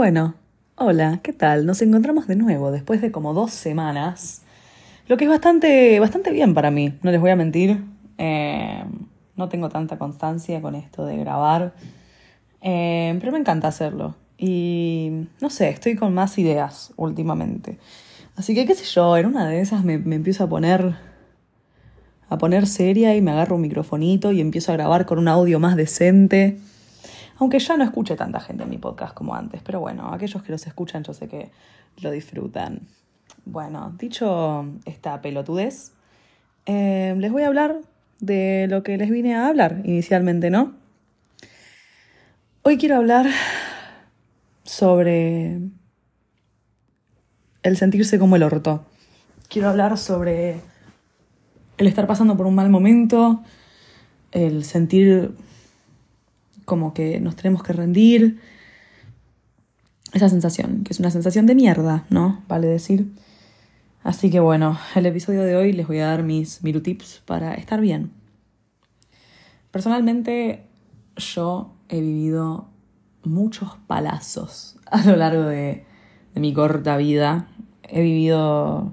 Bueno, 0.00 0.32
hola, 0.76 1.20
¿qué 1.22 1.34
tal? 1.34 1.66
Nos 1.66 1.82
encontramos 1.82 2.26
de 2.26 2.34
nuevo 2.34 2.70
después 2.70 3.02
de 3.02 3.12
como 3.12 3.34
dos 3.34 3.50
semanas, 3.50 4.40
lo 5.08 5.18
que 5.18 5.24
es 5.24 5.30
bastante, 5.30 6.00
bastante 6.00 6.30
bien 6.30 6.54
para 6.54 6.70
mí, 6.70 6.94
no 7.02 7.10
les 7.10 7.20
voy 7.20 7.28
a 7.28 7.36
mentir. 7.36 7.84
Eh, 8.16 8.82
no 9.36 9.50
tengo 9.50 9.68
tanta 9.68 9.98
constancia 9.98 10.62
con 10.62 10.74
esto 10.74 11.04
de 11.04 11.18
grabar, 11.18 11.74
eh, 12.62 13.14
pero 13.20 13.30
me 13.30 13.40
encanta 13.40 13.68
hacerlo. 13.68 14.14
Y 14.38 15.26
no 15.42 15.50
sé, 15.50 15.68
estoy 15.68 15.96
con 15.96 16.14
más 16.14 16.38
ideas 16.38 16.94
últimamente. 16.96 17.78
Así 18.36 18.54
que 18.54 18.64
qué 18.64 18.74
sé 18.74 18.86
yo, 18.86 19.18
en 19.18 19.26
una 19.26 19.46
de 19.46 19.60
esas 19.60 19.84
me, 19.84 19.98
me 19.98 20.16
empiezo 20.16 20.44
a 20.44 20.48
poner 20.48 20.94
a 22.30 22.38
poner 22.38 22.66
seria 22.66 23.14
y 23.14 23.20
me 23.20 23.32
agarro 23.32 23.56
un 23.56 23.60
microfonito 23.60 24.32
y 24.32 24.40
empiezo 24.40 24.72
a 24.72 24.76
grabar 24.76 25.04
con 25.04 25.18
un 25.18 25.28
audio 25.28 25.60
más 25.60 25.76
decente. 25.76 26.56
Aunque 27.40 27.58
ya 27.58 27.78
no 27.78 27.84
escuche 27.84 28.16
tanta 28.16 28.38
gente 28.38 28.64
en 28.64 28.70
mi 28.70 28.76
podcast 28.76 29.14
como 29.14 29.34
antes, 29.34 29.62
pero 29.62 29.80
bueno, 29.80 30.12
aquellos 30.12 30.42
que 30.42 30.52
los 30.52 30.66
escuchan 30.66 31.04
yo 31.04 31.14
sé 31.14 31.26
que 31.26 31.50
lo 32.02 32.10
disfrutan. 32.10 32.82
Bueno, 33.46 33.94
dicho 33.98 34.66
esta 34.84 35.22
pelotudez, 35.22 35.92
eh, 36.66 37.14
les 37.16 37.32
voy 37.32 37.44
a 37.44 37.46
hablar 37.46 37.80
de 38.20 38.66
lo 38.68 38.82
que 38.82 38.98
les 38.98 39.08
vine 39.08 39.36
a 39.36 39.48
hablar 39.48 39.80
inicialmente, 39.84 40.50
¿no? 40.50 40.74
Hoy 42.60 42.76
quiero 42.76 42.96
hablar 42.96 43.26
sobre 44.64 45.60
el 47.62 47.76
sentirse 47.78 48.18
como 48.18 48.36
el 48.36 48.42
orto. 48.42 48.84
Quiero 49.48 49.70
hablar 49.70 49.96
sobre 49.96 50.60
el 51.78 51.86
estar 51.86 52.06
pasando 52.06 52.36
por 52.36 52.44
un 52.44 52.54
mal 52.54 52.68
momento, 52.68 53.42
el 54.30 54.62
sentir 54.62 55.34
como 56.70 56.94
que 56.94 57.18
nos 57.18 57.34
tenemos 57.34 57.64
que 57.64 57.72
rendir. 57.72 58.38
Esa 60.12 60.28
sensación, 60.28 60.84
que 60.84 60.92
es 60.92 61.00
una 61.00 61.10
sensación 61.10 61.46
de 61.46 61.56
mierda, 61.56 62.04
¿no? 62.10 62.44
Vale 62.46 62.68
decir. 62.68 63.10
Así 64.04 64.30
que 64.30 64.38
bueno, 64.38 64.78
el 64.94 65.04
episodio 65.04 65.42
de 65.42 65.56
hoy 65.56 65.72
les 65.72 65.88
voy 65.88 65.98
a 65.98 66.06
dar 66.06 66.22
mis 66.22 66.60
tips 66.60 67.22
para 67.26 67.54
estar 67.54 67.80
bien. 67.80 68.12
Personalmente, 69.72 70.64
yo 71.16 71.74
he 71.88 72.00
vivido 72.00 72.68
muchos 73.24 73.70
palazos 73.88 74.78
a 74.86 75.04
lo 75.04 75.16
largo 75.16 75.42
de 75.42 75.84
mi 76.36 76.54
corta 76.54 76.96
vida. 76.98 77.48
He 77.82 78.00
vivido 78.00 78.92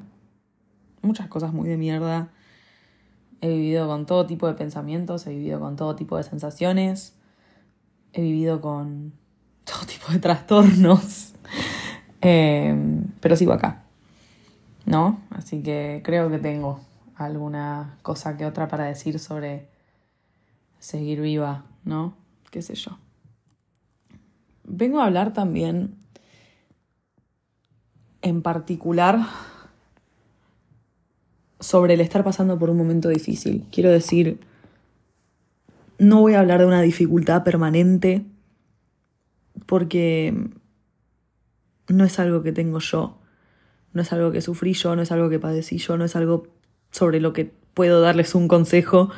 muchas 1.04 1.28
cosas 1.28 1.54
muy 1.54 1.70
de 1.70 1.78
mierda. 1.78 2.30
He 3.42 3.50
vivido 3.50 3.86
con 3.86 4.08
todo 4.08 4.26
tipo 4.26 4.48
de 4.48 4.56
pensamientos, 4.56 5.28
he 5.28 5.30
vivido 5.30 5.60
con 5.60 5.76
todo 5.76 5.96
tipo 5.96 6.18
de 6.18 6.24
sensaciones 6.24 7.17
he 8.14 8.22
vivido 8.22 8.62
con 8.62 9.14
todo 9.64 9.86
tipo 9.86 10.12
de 10.12 10.20
trastornos, 10.20 11.34
eh, 12.22 13.04
pero 13.20 13.36
sigo 13.36 13.54
acá, 13.54 13.84
¿no? 14.86 15.22
Así 15.30 15.62
que 15.62 16.02
creo 16.04 16.30
que 16.30 16.40
tengo 16.40 16.80
alguna 17.16 17.98
cosa 18.02 18.38
que 18.38 18.46
otra 18.46 18.68
para 18.68 18.86
decir 18.86 19.20
sobre 19.20 19.68
seguir 20.80 21.22
viva, 21.22 21.66
¿no? 21.84 22.16
¿Qué 22.52 22.62
sé 22.62 22.76
yo? 22.76 22.98
Vengo 24.64 25.00
a 25.00 25.06
hablar 25.06 25.34
también 25.34 25.96
en 28.22 28.42
particular 28.42 29.20
sobre 31.60 31.96
el 31.96 32.02
estar 32.02 32.24
pasando 32.24 32.60
por 32.60 32.70
un 32.70 32.78
momento 32.78 33.10
difícil. 33.10 33.66
Quiero 33.72 33.90
decir, 33.90 34.40
no 36.00 36.22
voy 36.22 36.34
a 36.34 36.40
hablar 36.40 36.60
de 36.60 36.66
una 36.66 36.82
dificultad 36.82 37.44
permanente 37.44 38.26
porque 39.66 40.34
no 41.88 42.04
es 42.04 42.20
algo 42.20 42.44
que 42.44 42.52
tengo 42.52 42.80
yo, 42.80 43.20
no 43.94 44.02
es 44.02 44.14
algo 44.14 44.32
que 44.32 44.42
sufrí 44.42 44.74
yo, 44.74 44.96
no 44.96 45.02
es 45.02 45.12
algo 45.12 45.30
que 45.30 45.40
padecí 45.40 45.78
yo, 45.78 45.98
no 45.98 46.06
es 46.06 46.16
algo 46.16 46.48
sobre 46.92 47.20
lo 47.20 47.34
que 47.34 47.52
puedo 47.74 48.02
darles 48.02 48.36
un 48.36 48.48
consejo, 48.48 49.10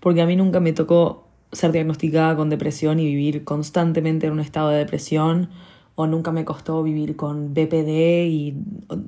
porque 0.00 0.22
a 0.22 0.26
mí 0.26 0.36
nunca 0.36 0.60
me 0.60 0.72
tocó 0.72 1.28
ser 1.52 1.72
diagnosticada 1.72 2.36
con 2.36 2.50
depresión 2.50 3.00
y 3.00 3.06
vivir 3.06 3.44
constantemente 3.44 4.26
en 4.26 4.32
un 4.32 4.40
estado 4.40 4.70
de 4.70 4.78
depresión, 4.78 5.50
o 5.94 6.06
nunca 6.06 6.30
me 6.30 6.44
costó 6.44 6.82
vivir 6.82 7.16
con 7.16 7.54
BPD 7.54 8.26
y 8.28 8.54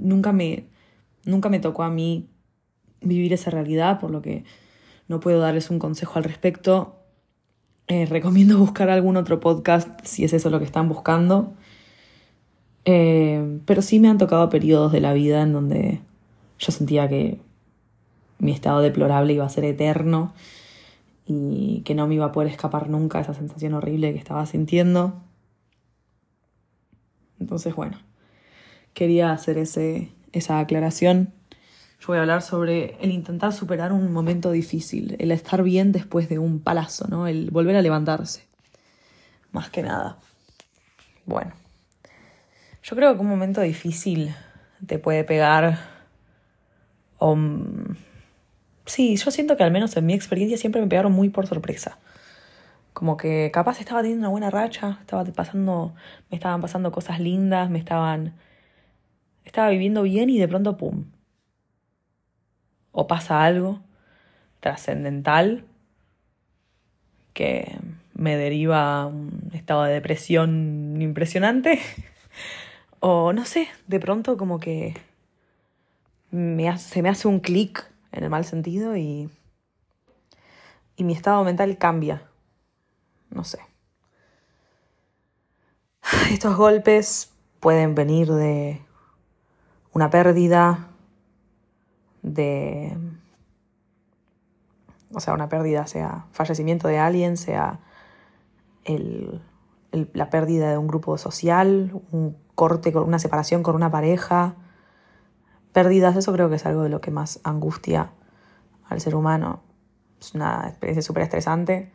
nunca 0.01 0.33
me, 0.33 0.69
nunca 1.25 1.49
me 1.51 1.61
tocó 1.61 1.83
a 1.83 1.91
mí 1.91 2.31
vivir 3.01 3.33
esa 3.33 3.51
realidad, 3.51 4.01
por 4.01 4.11
lo 4.11 4.23
que 4.23 4.45
no 5.07 5.21
puedo 5.21 5.41
darles 5.41 5.71
un 5.71 5.79
consejo 5.79 6.19
al 6.19 6.25
respecto. 6.25 6.98
Eh, 7.89 8.05
recomiendo 8.05 8.59
buscar 8.59 8.91
algún 8.91 9.17
otro 9.17 9.41
podcast 9.41 9.89
si 10.05 10.25
es 10.25 10.35
eso 10.35 10.51
lo 10.51 10.59
que 10.59 10.67
están 10.67 10.89
buscando. 10.89 11.55
Eh, 12.85 13.61
pero 13.67 13.83
sí 13.83 13.99
me 13.99 14.09
han 14.09 14.19
tocado 14.19 14.49
periodos 14.51 14.93
de 14.93 15.01
la 15.01 15.13
vida 15.15 15.43
en 15.43 15.53
donde 15.53 16.01
yo 16.59 16.73
sentía 16.73 17.09
que 17.09 17.41
mi 18.39 18.53
estado 18.53 18.81
deplorable 18.81 19.33
iba 19.33 19.45
a 19.45 19.49
ser 19.49 19.65
eterno 19.65 20.33
y 21.27 21.83
que 21.85 21.95
no 21.95 22.07
me 22.07 22.15
iba 22.15 22.27
a 22.27 22.33
poder 22.33 22.51
escapar 22.51 22.89
nunca 22.89 23.21
esa 23.21 23.35
sensación 23.35 23.75
horrible 23.75 24.13
que 24.13 24.19
estaba 24.19 24.47
sintiendo. 24.47 25.21
Entonces, 27.41 27.75
bueno, 27.75 27.99
quería 28.95 29.33
hacer 29.33 29.59
ese, 29.59 30.11
esa 30.33 30.59
aclaración. 30.59 31.33
Yo 32.01 32.07
voy 32.09 32.19
a 32.19 32.21
hablar 32.21 32.43
sobre 32.43 32.97
el 33.01 33.11
intentar 33.11 33.53
superar 33.53 33.93
un 33.93 34.13
momento 34.13 34.53
difícil, 34.53 35.17
el 35.19 35.33
estar 35.33 35.63
bien 35.65 35.91
después 35.91 36.29
de 36.29 36.39
un 36.39 36.61
palazo, 36.61 37.09
¿no? 37.09 37.27
El 37.27 37.51
volver 37.51 37.75
a 37.75 37.83
levantarse. 37.83 38.47
Más 39.51 39.69
que 39.71 39.83
nada. 39.83 40.19
Bueno. 41.27 41.53
Yo 42.85 42.97
creo 42.97 43.15
que 43.15 43.21
un 43.21 43.29
momento 43.29 43.61
difícil 43.61 44.35
te 44.87 44.99
puede 44.99 45.25
pegar. 45.25 45.79
O, 47.19 47.37
sí, 48.87 49.17
yo 49.17 49.31
siento 49.33 49.57
que 49.57 49.65
al 49.65 49.73
menos 49.73 49.97
en 49.97 50.07
mi 50.07 50.15
experiencia 50.15 50.57
siempre 50.57 50.81
me 50.81 50.87
pegaron 50.87 51.13
muy 51.13 51.31
por 51.31 51.49
sorpresa. 51.49 51.99
Como 52.93 53.17
que 53.17 53.51
capaz 53.53 53.81
estaba 53.81 54.03
teniendo 54.03 54.23
una 54.23 54.31
buena 54.31 54.51
racha, 54.51 54.99
estaba 55.01 55.25
pasando, 55.25 55.95
me 56.31 56.37
estaban 56.37 56.61
pasando 56.61 56.93
cosas 56.93 57.19
lindas, 57.21 57.71
me 57.71 57.79
estaban. 57.79 58.35
Estaba 59.45 59.71
viviendo 59.71 60.03
bien 60.03 60.31
y 60.31 60.39
de 60.39 60.47
pronto, 60.47 60.77
¡pum! 60.77 61.05
O 62.93 63.07
pasa 63.07 63.45
algo 63.45 63.81
trascendental 64.61 65.65
que 67.33 67.79
me 68.15 68.37
deriva 68.37 69.03
a 69.03 69.07
un 69.07 69.51
estado 69.55 69.85
de 69.85 69.93
depresión 69.93 71.01
impresionante. 71.01 71.81
o 73.01 73.33
no 73.33 73.45
sé, 73.45 73.69
de 73.87 74.01
pronto 74.01 74.37
como 74.37 74.59
que 74.59 74.95
me 76.31 76.77
se 76.79 77.03
me 77.03 77.09
hace 77.09 77.29
un 77.29 77.41
clic 77.41 77.89
en 78.13 78.25
el 78.25 78.31
mal 78.31 78.45
sentido 78.45 78.97
y, 78.97 79.31
y 80.97 81.05
mi 81.05 81.13
estado 81.13 81.45
mental 81.45 81.79
cambia. 81.79 82.23
No 83.31 83.45
sé. 83.45 83.61
Estos 86.31 86.57
golpes 86.57 87.31
pueden 87.61 87.95
venir 87.95 88.29
de 88.29 88.81
una 89.93 90.11
pérdida, 90.11 90.88
de, 92.35 92.97
o 95.13 95.21
sea, 95.21 95.35
una 95.35 95.49
pérdida, 95.49 95.87
sea 95.87 96.27
fallecimiento 96.33 96.89
de 96.89 96.99
alguien, 96.99 97.37
sea 97.37 97.81
el, 98.85 99.41
la 100.13 100.31
pérdida 100.31 100.71
de 100.71 100.79
un 100.79 100.87
grupo 100.87 101.17
social, 101.19 102.01
un 102.13 102.37
corte, 102.55 102.93
con 102.93 103.05
una 103.05 103.19
separación 103.19 103.63
con 103.63 103.75
una 103.75 103.91
pareja, 103.91 104.57
pérdidas, 105.73 106.17
eso 106.17 106.33
creo 106.33 106.49
que 106.49 106.57
es 106.57 106.67
algo 106.67 106.83
de 106.83 106.89
lo 106.89 107.01
que 107.01 107.11
más 107.11 107.41
angustia 107.45 108.11
al 108.89 109.01
ser 109.01 109.15
humano. 109.15 109.63
Es 110.21 110.35
una 110.35 110.67
experiencia 110.69 111.03
súper 111.03 111.23
estresante. 111.23 111.93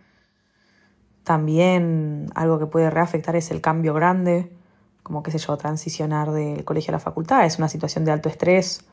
También 1.23 2.27
algo 2.35 2.59
que 2.59 2.65
puede 2.65 2.89
reafectar 2.89 3.35
es 3.35 3.51
el 3.51 3.61
cambio 3.61 3.93
grande, 3.93 4.55
como 5.03 5.21
qué 5.23 5.31
sé 5.31 5.37
yo, 5.37 5.57
transicionar 5.57 6.31
del 6.31 6.63
colegio 6.63 6.91
a 6.91 6.93
la 6.93 6.99
facultad, 6.99 7.45
es 7.45 7.57
una 7.57 7.67
situación 7.67 8.05
de 8.05 8.11
alto 8.11 8.29
estrés, 8.29 8.85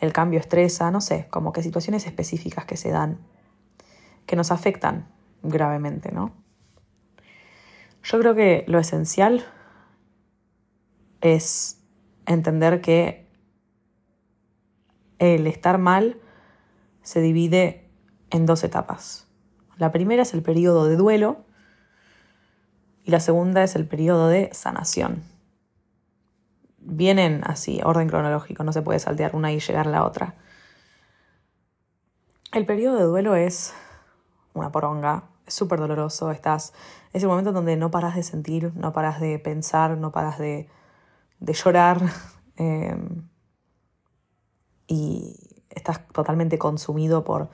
el 0.00 0.12
cambio 0.12 0.40
estresa, 0.40 0.90
no 0.90 1.00
sé, 1.00 1.26
como 1.30 1.52
que 1.52 1.62
situaciones 1.62 2.06
específicas 2.06 2.64
que 2.64 2.76
se 2.76 2.90
dan, 2.90 3.18
que 4.26 4.36
nos 4.36 4.50
afectan 4.50 5.08
gravemente, 5.42 6.12
¿no? 6.12 6.32
Yo 8.02 8.18
creo 8.18 8.34
que 8.34 8.64
lo 8.68 8.78
esencial 8.78 9.44
es 11.20 11.80
entender 12.26 12.80
que 12.80 13.28
el 15.18 15.46
estar 15.46 15.78
mal 15.78 16.20
se 17.02 17.20
divide 17.20 17.90
en 18.30 18.46
dos 18.46 18.62
etapas. 18.62 19.26
La 19.78 19.90
primera 19.90 20.22
es 20.22 20.32
el 20.32 20.42
periodo 20.42 20.86
de 20.86 20.96
duelo 20.96 21.44
y 23.04 23.10
la 23.10 23.20
segunda 23.20 23.64
es 23.64 23.74
el 23.74 23.86
periodo 23.86 24.28
de 24.28 24.50
sanación 24.52 25.37
vienen 26.78 27.42
así, 27.44 27.80
orden 27.84 28.08
cronológico, 28.08 28.64
no 28.64 28.72
se 28.72 28.82
puede 28.82 28.98
saltear 28.98 29.34
una 29.34 29.52
y 29.52 29.60
llegar 29.60 29.88
a 29.88 29.90
la 29.90 30.04
otra. 30.04 30.34
El 32.52 32.64
periodo 32.66 32.96
de 32.96 33.04
duelo 33.04 33.34
es 33.34 33.74
una 34.54 34.72
poronga, 34.72 35.24
es 35.46 35.54
súper 35.54 35.80
doloroso, 35.80 36.30
estás, 36.30 36.72
es 37.12 37.22
el 37.22 37.28
momento 37.28 37.52
donde 37.52 37.76
no 37.76 37.90
paras 37.90 38.14
de 38.14 38.22
sentir, 38.22 38.72
no 38.74 38.92
paras 38.92 39.20
de 39.20 39.38
pensar, 39.38 39.96
no 39.98 40.12
paras 40.12 40.38
de, 40.38 40.68
de 41.40 41.52
llorar 41.52 42.00
em, 42.56 43.28
y 44.86 45.62
estás 45.70 46.06
totalmente 46.08 46.58
consumido 46.58 47.24
por 47.24 47.50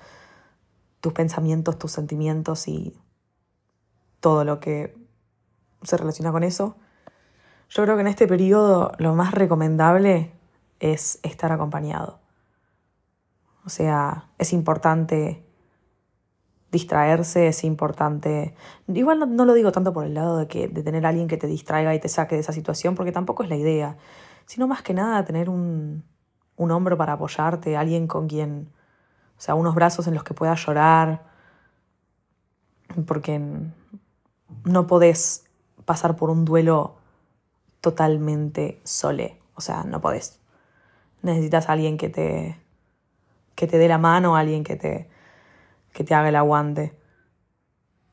tus 1.00 1.12
pensamientos, 1.12 1.78
tus 1.78 1.92
sentimientos 1.92 2.68
y 2.68 2.96
todo 4.20 4.44
lo 4.44 4.60
que 4.60 4.96
se 5.82 5.96
relaciona 5.96 6.32
con 6.32 6.44
eso. 6.44 6.76
Yo 7.74 7.82
creo 7.82 7.96
que 7.96 8.02
en 8.02 8.06
este 8.06 8.28
periodo 8.28 8.92
lo 8.98 9.16
más 9.16 9.34
recomendable 9.34 10.30
es 10.78 11.18
estar 11.24 11.50
acompañado. 11.50 12.20
O 13.66 13.68
sea, 13.68 14.28
es 14.38 14.52
importante 14.52 15.44
distraerse, 16.70 17.48
es 17.48 17.64
importante. 17.64 18.54
Igual 18.86 19.34
no, 19.34 19.44
lo 19.44 19.54
digo 19.54 19.72
tanto 19.72 19.92
por 19.92 20.06
el 20.06 20.14
lado 20.14 20.38
de 20.38 20.46
que 20.46 20.68
de 20.68 20.84
tener 20.84 21.04
alguien 21.04 21.26
que 21.26 21.36
te 21.36 21.48
distraiga 21.48 21.92
y 21.96 21.98
te 21.98 22.08
saque 22.08 22.36
de 22.36 22.42
esa 22.42 22.52
situación, 22.52 22.94
porque 22.94 23.10
tampoco 23.10 23.42
es 23.42 23.48
la 23.48 23.56
idea. 23.56 23.96
Sino 24.46 24.68
más 24.68 24.82
que 24.82 24.94
nada 24.94 25.24
tener 25.24 25.48
un, 25.50 26.04
un 26.54 26.70
hombro 26.70 26.96
para 26.96 27.14
apoyarte, 27.14 27.76
alguien 27.76 28.06
con 28.06 28.28
quien. 28.28 28.72
O 29.36 29.40
sea, 29.40 29.56
unos 29.56 29.74
brazos 29.74 30.06
en 30.06 30.14
los 30.14 30.22
que 30.22 30.34
puedas 30.34 30.64
llorar. 30.64 31.24
Porque 33.04 33.40
no 34.62 34.86
podés 34.86 35.46
pasar 35.84 36.14
por 36.14 36.30
un 36.30 36.44
duelo 36.44 37.02
totalmente 37.84 38.80
sole. 38.82 39.38
O 39.54 39.60
sea, 39.60 39.84
no 39.84 40.00
podés. 40.00 40.40
Necesitas 41.20 41.68
a 41.68 41.72
alguien 41.72 41.98
que 41.98 42.08
te, 42.08 42.58
que 43.54 43.66
te 43.66 43.76
dé 43.76 43.88
la 43.88 43.98
mano, 43.98 44.36
alguien 44.36 44.64
que 44.64 44.76
te, 44.76 45.10
que 45.92 46.02
te 46.02 46.14
haga 46.14 46.30
el 46.30 46.36
aguante. 46.36 46.98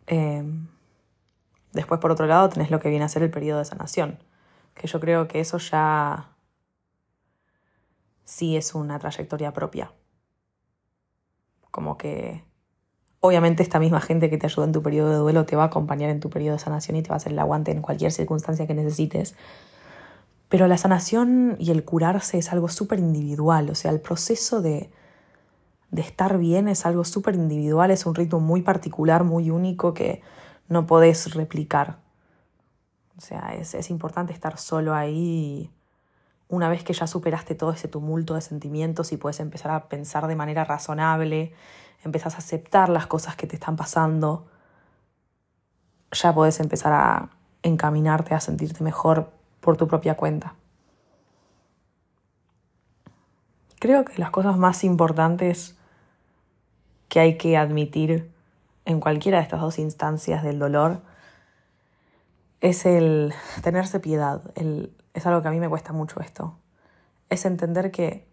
Em, 0.07 0.67
después, 1.71 2.01
por 2.01 2.11
otro 2.11 2.25
lado, 2.25 2.49
tenés 2.49 2.69
lo 2.69 2.81
que 2.81 2.89
viene 2.89 3.05
a 3.05 3.07
ser 3.07 3.23
el 3.23 3.31
periodo 3.31 3.59
de 3.59 3.65
sanación, 3.65 4.19
que 4.73 4.87
yo 4.87 4.99
creo 4.99 5.29
que 5.29 5.39
eso 5.39 5.57
ya 5.57 6.35
sí 8.25 8.57
es 8.57 8.75
una 8.75 8.99
trayectoria 8.99 9.53
propia. 9.53 9.93
Como 11.71 11.97
que 11.97 12.43
obviamente 13.21 13.63
esta 13.63 13.79
misma 13.79 14.01
gente 14.01 14.29
que 14.29 14.37
te 14.37 14.47
ayuda 14.47 14.65
en 14.65 14.71
tu 14.73 14.81
periodo 14.81 15.11
de 15.11 15.17
duelo 15.17 15.45
te 15.45 15.55
va 15.55 15.63
a 15.63 15.67
acompañar 15.67 16.09
en 16.09 16.19
tu 16.19 16.29
periodo 16.29 16.57
de 16.57 16.59
sanación 16.59 16.97
y 16.97 17.03
te 17.03 17.09
va 17.09 17.15
a 17.15 17.17
hacer 17.17 17.31
el 17.31 17.39
aguante 17.39 17.71
en 17.71 17.81
cualquier 17.81 18.11
circunstancia 18.11 18.67
que 18.67 18.73
necesites. 18.73 19.35
Pero 20.49 20.67
la 20.67 20.77
sanación 20.77 21.55
y 21.59 21.71
el 21.71 21.85
curarse 21.85 22.37
es 22.39 22.51
algo 22.51 22.67
súper 22.67 22.99
individual, 22.99 23.69
o 23.69 23.75
sea, 23.75 23.91
el 23.91 24.01
proceso 24.01 24.61
de, 24.61 24.89
de 25.91 26.01
estar 26.01 26.37
bien 26.39 26.67
es 26.67 26.85
algo 26.85 27.05
súper 27.05 27.35
individual, 27.35 27.91
es 27.91 28.05
un 28.05 28.15
ritmo 28.15 28.39
muy 28.39 28.63
particular, 28.63 29.23
muy 29.23 29.49
único 29.51 29.93
que 29.93 30.21
no 30.67 30.87
podés 30.87 31.33
replicar. 31.35 31.99
O 33.17 33.21
sea, 33.21 33.53
es, 33.53 33.75
es 33.75 33.89
importante 33.91 34.33
estar 34.33 34.57
solo 34.57 34.95
ahí 34.95 35.69
una 36.49 36.69
vez 36.69 36.83
que 36.83 36.93
ya 36.93 37.07
superaste 37.07 37.55
todo 37.55 37.71
ese 37.71 37.87
tumulto 37.87 38.33
de 38.33 38.41
sentimientos 38.41 39.11
y 39.13 39.17
puedes 39.17 39.39
empezar 39.39 39.71
a 39.71 39.87
pensar 39.87 40.27
de 40.27 40.35
manera 40.35 40.65
razonable 40.65 41.53
empezás 42.03 42.35
a 42.35 42.39
aceptar 42.39 42.89
las 42.89 43.07
cosas 43.07 43.35
que 43.35 43.47
te 43.47 43.55
están 43.55 43.75
pasando, 43.75 44.47
ya 46.11 46.33
podés 46.33 46.59
empezar 46.59 46.93
a 46.93 47.29
encaminarte 47.63 48.33
a 48.33 48.39
sentirte 48.39 48.83
mejor 48.83 49.31
por 49.59 49.77
tu 49.77 49.87
propia 49.87 50.15
cuenta. 50.15 50.55
Creo 53.79 54.05
que 54.05 54.17
las 54.19 54.29
cosas 54.29 54.57
más 54.57 54.83
importantes 54.83 55.77
que 57.09 57.19
hay 57.19 57.37
que 57.37 57.57
admitir 57.57 58.31
en 58.85 58.99
cualquiera 58.99 59.37
de 59.37 59.43
estas 59.43 59.61
dos 59.61 59.79
instancias 59.79 60.43
del 60.43 60.59
dolor 60.59 61.01
es 62.61 62.85
el 62.85 63.33
tenerse 63.63 63.99
piedad. 63.99 64.41
es 64.55 65.25
algo 65.25 65.41
que 65.41 65.47
a 65.47 65.51
mí 65.51 65.59
me 65.59 65.69
cuesta 65.69 65.93
mucho 65.93 66.19
esto. 66.19 66.57
Es 67.29 67.45
entender 67.45 67.91
que 67.91 68.27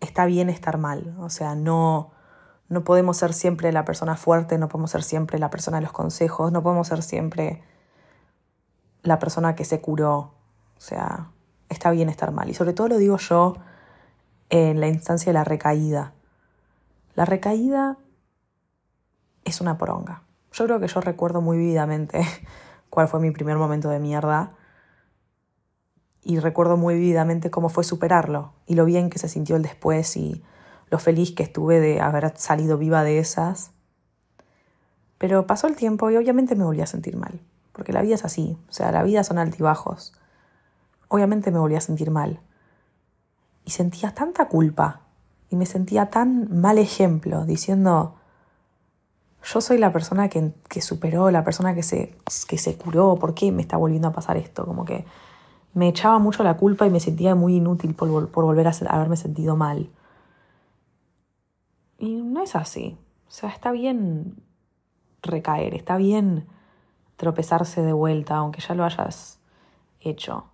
está 0.00 0.26
bien 0.26 0.50
estar 0.50 0.76
mal. 0.76 1.14
O 1.18 1.30
sea, 1.30 1.54
no, 1.54 2.13
no 2.74 2.84
podemos 2.84 3.16
ser 3.16 3.32
siempre 3.32 3.72
la 3.72 3.84
persona 3.84 4.16
fuerte, 4.16 4.58
no 4.58 4.68
podemos 4.68 4.90
ser 4.90 5.04
siempre 5.04 5.38
la 5.38 5.48
persona 5.48 5.78
de 5.78 5.84
los 5.84 5.92
consejos, 5.92 6.50
no 6.52 6.62
podemos 6.62 6.88
ser 6.88 7.02
siempre 7.02 7.62
la 9.02 9.18
persona 9.20 9.54
que 9.54 9.64
se 9.64 9.80
curó. 9.80 10.34
O 10.76 10.80
sea, 10.80 11.30
está 11.68 11.92
bien 11.92 12.08
estar 12.08 12.32
mal. 12.32 12.50
Y 12.50 12.54
sobre 12.54 12.72
todo 12.72 12.88
lo 12.88 12.98
digo 12.98 13.16
yo 13.16 13.54
en 14.50 14.80
la 14.80 14.88
instancia 14.88 15.30
de 15.30 15.34
la 15.34 15.44
recaída. 15.44 16.12
La 17.14 17.24
recaída 17.24 17.96
es 19.44 19.60
una 19.60 19.78
poronga. 19.78 20.22
Yo 20.52 20.64
creo 20.64 20.80
que 20.80 20.88
yo 20.88 21.00
recuerdo 21.00 21.40
muy 21.40 21.56
vividamente 21.56 22.26
cuál 22.90 23.06
fue 23.06 23.20
mi 23.20 23.30
primer 23.30 23.56
momento 23.56 23.88
de 23.88 24.00
mierda 24.00 24.50
y 26.22 26.40
recuerdo 26.40 26.76
muy 26.76 26.94
vividamente 26.94 27.52
cómo 27.52 27.68
fue 27.68 27.84
superarlo 27.84 28.52
y 28.66 28.74
lo 28.74 28.84
bien 28.84 29.10
que 29.10 29.20
se 29.20 29.28
sintió 29.28 29.54
el 29.54 29.62
después 29.62 30.16
y 30.16 30.42
lo 30.90 30.98
feliz 30.98 31.32
que 31.32 31.42
estuve 31.42 31.80
de 31.80 32.00
haber 32.00 32.36
salido 32.36 32.78
viva 32.78 33.02
de 33.02 33.18
esas. 33.18 33.72
Pero 35.18 35.46
pasó 35.46 35.66
el 35.66 35.76
tiempo 35.76 36.10
y 36.10 36.16
obviamente 36.16 36.54
me 36.54 36.64
volví 36.64 36.80
a 36.80 36.86
sentir 36.86 37.16
mal, 37.16 37.40
porque 37.72 37.92
la 37.92 38.02
vida 38.02 38.14
es 38.14 38.24
así, 38.24 38.56
o 38.68 38.72
sea, 38.72 38.92
la 38.92 39.02
vida 39.02 39.24
son 39.24 39.38
altibajos. 39.38 40.12
Obviamente 41.08 41.50
me 41.50 41.58
volví 41.58 41.76
a 41.76 41.80
sentir 41.80 42.10
mal. 42.10 42.40
Y 43.64 43.70
sentía 43.70 44.14
tanta 44.14 44.48
culpa 44.48 45.00
y 45.50 45.56
me 45.56 45.66
sentía 45.66 46.10
tan 46.10 46.60
mal 46.60 46.78
ejemplo, 46.78 47.44
diciendo, 47.44 48.16
yo 49.44 49.60
soy 49.60 49.78
la 49.78 49.92
persona 49.92 50.28
que, 50.28 50.52
que 50.68 50.80
superó, 50.80 51.30
la 51.30 51.44
persona 51.44 51.74
que 51.74 51.82
se, 51.82 52.16
que 52.48 52.58
se 52.58 52.76
curó, 52.76 53.16
¿por 53.16 53.34
qué 53.34 53.52
me 53.52 53.62
está 53.62 53.76
volviendo 53.76 54.08
a 54.08 54.12
pasar 54.12 54.36
esto? 54.36 54.64
Como 54.64 54.84
que 54.84 55.04
me 55.74 55.88
echaba 55.88 56.18
mucho 56.18 56.42
la 56.42 56.56
culpa 56.56 56.86
y 56.86 56.90
me 56.90 57.00
sentía 57.00 57.34
muy 57.34 57.56
inútil 57.56 57.94
por, 57.94 58.28
por 58.30 58.44
volver 58.44 58.68
a, 58.68 58.70
a 58.70 58.96
haberme 58.96 59.16
sentido 59.16 59.56
mal. 59.56 59.90
Y 62.04 62.16
no 62.16 62.42
es 62.42 62.54
así. 62.54 62.98
O 63.26 63.30
sea, 63.30 63.48
está 63.48 63.72
bien 63.72 64.36
recaer, 65.22 65.72
está 65.74 65.96
bien 65.96 66.46
tropezarse 67.16 67.80
de 67.80 67.94
vuelta, 67.94 68.36
aunque 68.36 68.60
ya 68.60 68.74
lo 68.74 68.84
hayas 68.84 69.40
hecho. 70.00 70.44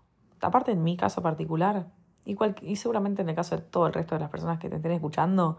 Aparte, 0.41 0.71
en 0.71 0.85
mi 0.85 0.97
caso 0.97 1.23
particular, 1.23 1.89
igual, 2.25 2.55
y 2.63 2.77
seguramente 2.77 3.23
en 3.23 3.31
el 3.31 3.35
caso 3.35 3.57
de 3.57 3.63
todo 3.63 3.89
el 3.89 3.93
resto 3.93 4.15
de 4.15 4.21
las 4.21 4.31
personas 4.31 4.61
que 4.61 4.69
te 4.69 4.77
estén 4.77 4.93
escuchando, 4.93 5.59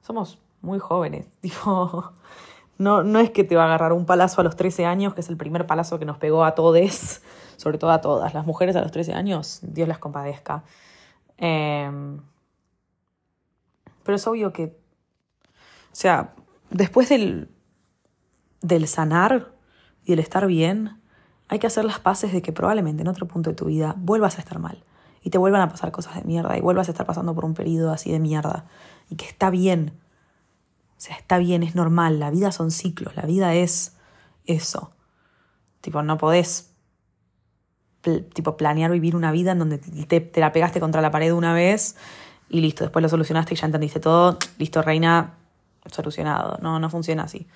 somos 0.00 0.38
muy 0.62 0.78
jóvenes. 0.78 1.26
No, 2.76 3.04
no 3.04 3.20
es 3.20 3.30
que 3.30 3.44
te 3.44 3.54
va 3.54 3.62
a 3.62 3.66
agarrar 3.66 3.92
un 3.92 4.04
palazo 4.04 4.40
a 4.40 4.44
los 4.44 4.56
13 4.56 4.84
años, 4.84 5.14
que 5.14 5.20
es 5.20 5.28
el 5.28 5.36
primer 5.36 5.64
palazo 5.64 6.00
que 6.00 6.04
nos 6.04 6.18
pegó 6.18 6.44
a 6.44 6.56
todos, 6.56 7.22
sobre 7.56 7.78
todo 7.78 7.92
a 7.92 8.00
todas. 8.00 8.34
Las 8.34 8.46
mujeres 8.46 8.74
a 8.74 8.80
los 8.80 8.90
13 8.90 9.12
años, 9.12 9.60
Dios 9.62 9.86
las 9.86 9.98
compadezca. 9.98 10.64
Eh, 11.38 12.18
pero 14.04 14.16
es 14.16 14.26
obvio 14.26 14.52
que, 14.52 14.76
sea, 15.94 16.34
después 16.70 17.08
del, 17.08 17.50
del 18.62 18.88
sanar 18.88 19.52
y 20.04 20.12
el 20.12 20.18
estar 20.18 20.46
bien, 20.46 21.00
hay 21.48 21.58
que 21.58 21.66
hacer 21.66 21.84
las 21.84 22.00
paces 22.00 22.32
de 22.32 22.42
que 22.42 22.52
probablemente 22.52 23.02
en 23.02 23.08
otro 23.08 23.28
punto 23.28 23.50
de 23.50 23.56
tu 23.56 23.66
vida 23.66 23.94
vuelvas 23.98 24.38
a 24.38 24.40
estar 24.40 24.58
mal 24.58 24.84
y 25.22 25.30
te 25.30 25.38
vuelvan 25.38 25.62
a 25.62 25.68
pasar 25.68 25.92
cosas 25.92 26.16
de 26.16 26.24
mierda 26.24 26.56
y 26.56 26.60
vuelvas 26.60 26.88
a 26.88 26.92
estar 26.92 27.06
pasando 27.06 27.34
por 27.34 27.44
un 27.44 27.54
periodo 27.54 27.92
así 27.92 28.10
de 28.10 28.18
mierda 28.18 28.66
y 29.08 29.16
que 29.16 29.26
está 29.26 29.50
bien. 29.50 29.92
O 30.96 31.00
sea, 31.00 31.16
está 31.16 31.38
bien, 31.38 31.62
es 31.62 31.74
normal, 31.74 32.18
la 32.18 32.30
vida 32.30 32.52
son 32.52 32.70
ciclos, 32.70 33.16
la 33.16 33.22
vida 33.22 33.54
es 33.54 33.96
eso. 34.46 34.92
Tipo, 35.80 36.02
no 36.02 36.18
podés 36.18 36.70
tipo 38.34 38.56
planear 38.56 38.90
vivir 38.90 39.16
una 39.16 39.32
vida 39.32 39.52
en 39.52 39.58
donde 39.58 39.78
te, 39.78 40.20
te 40.20 40.40
la 40.40 40.52
pegaste 40.52 40.78
contra 40.78 41.00
la 41.00 41.10
pared 41.10 41.32
una 41.32 41.54
vez 41.54 41.96
y 42.50 42.60
listo, 42.60 42.84
después 42.84 43.02
lo 43.02 43.08
solucionaste 43.08 43.54
y 43.54 43.56
ya 43.56 43.66
entendiste 43.66 44.00
todo, 44.00 44.38
listo, 44.58 44.82
reina, 44.82 45.38
solucionado. 45.90 46.58
No, 46.60 46.78
no 46.78 46.90
funciona 46.90 47.24
así. 47.24 47.46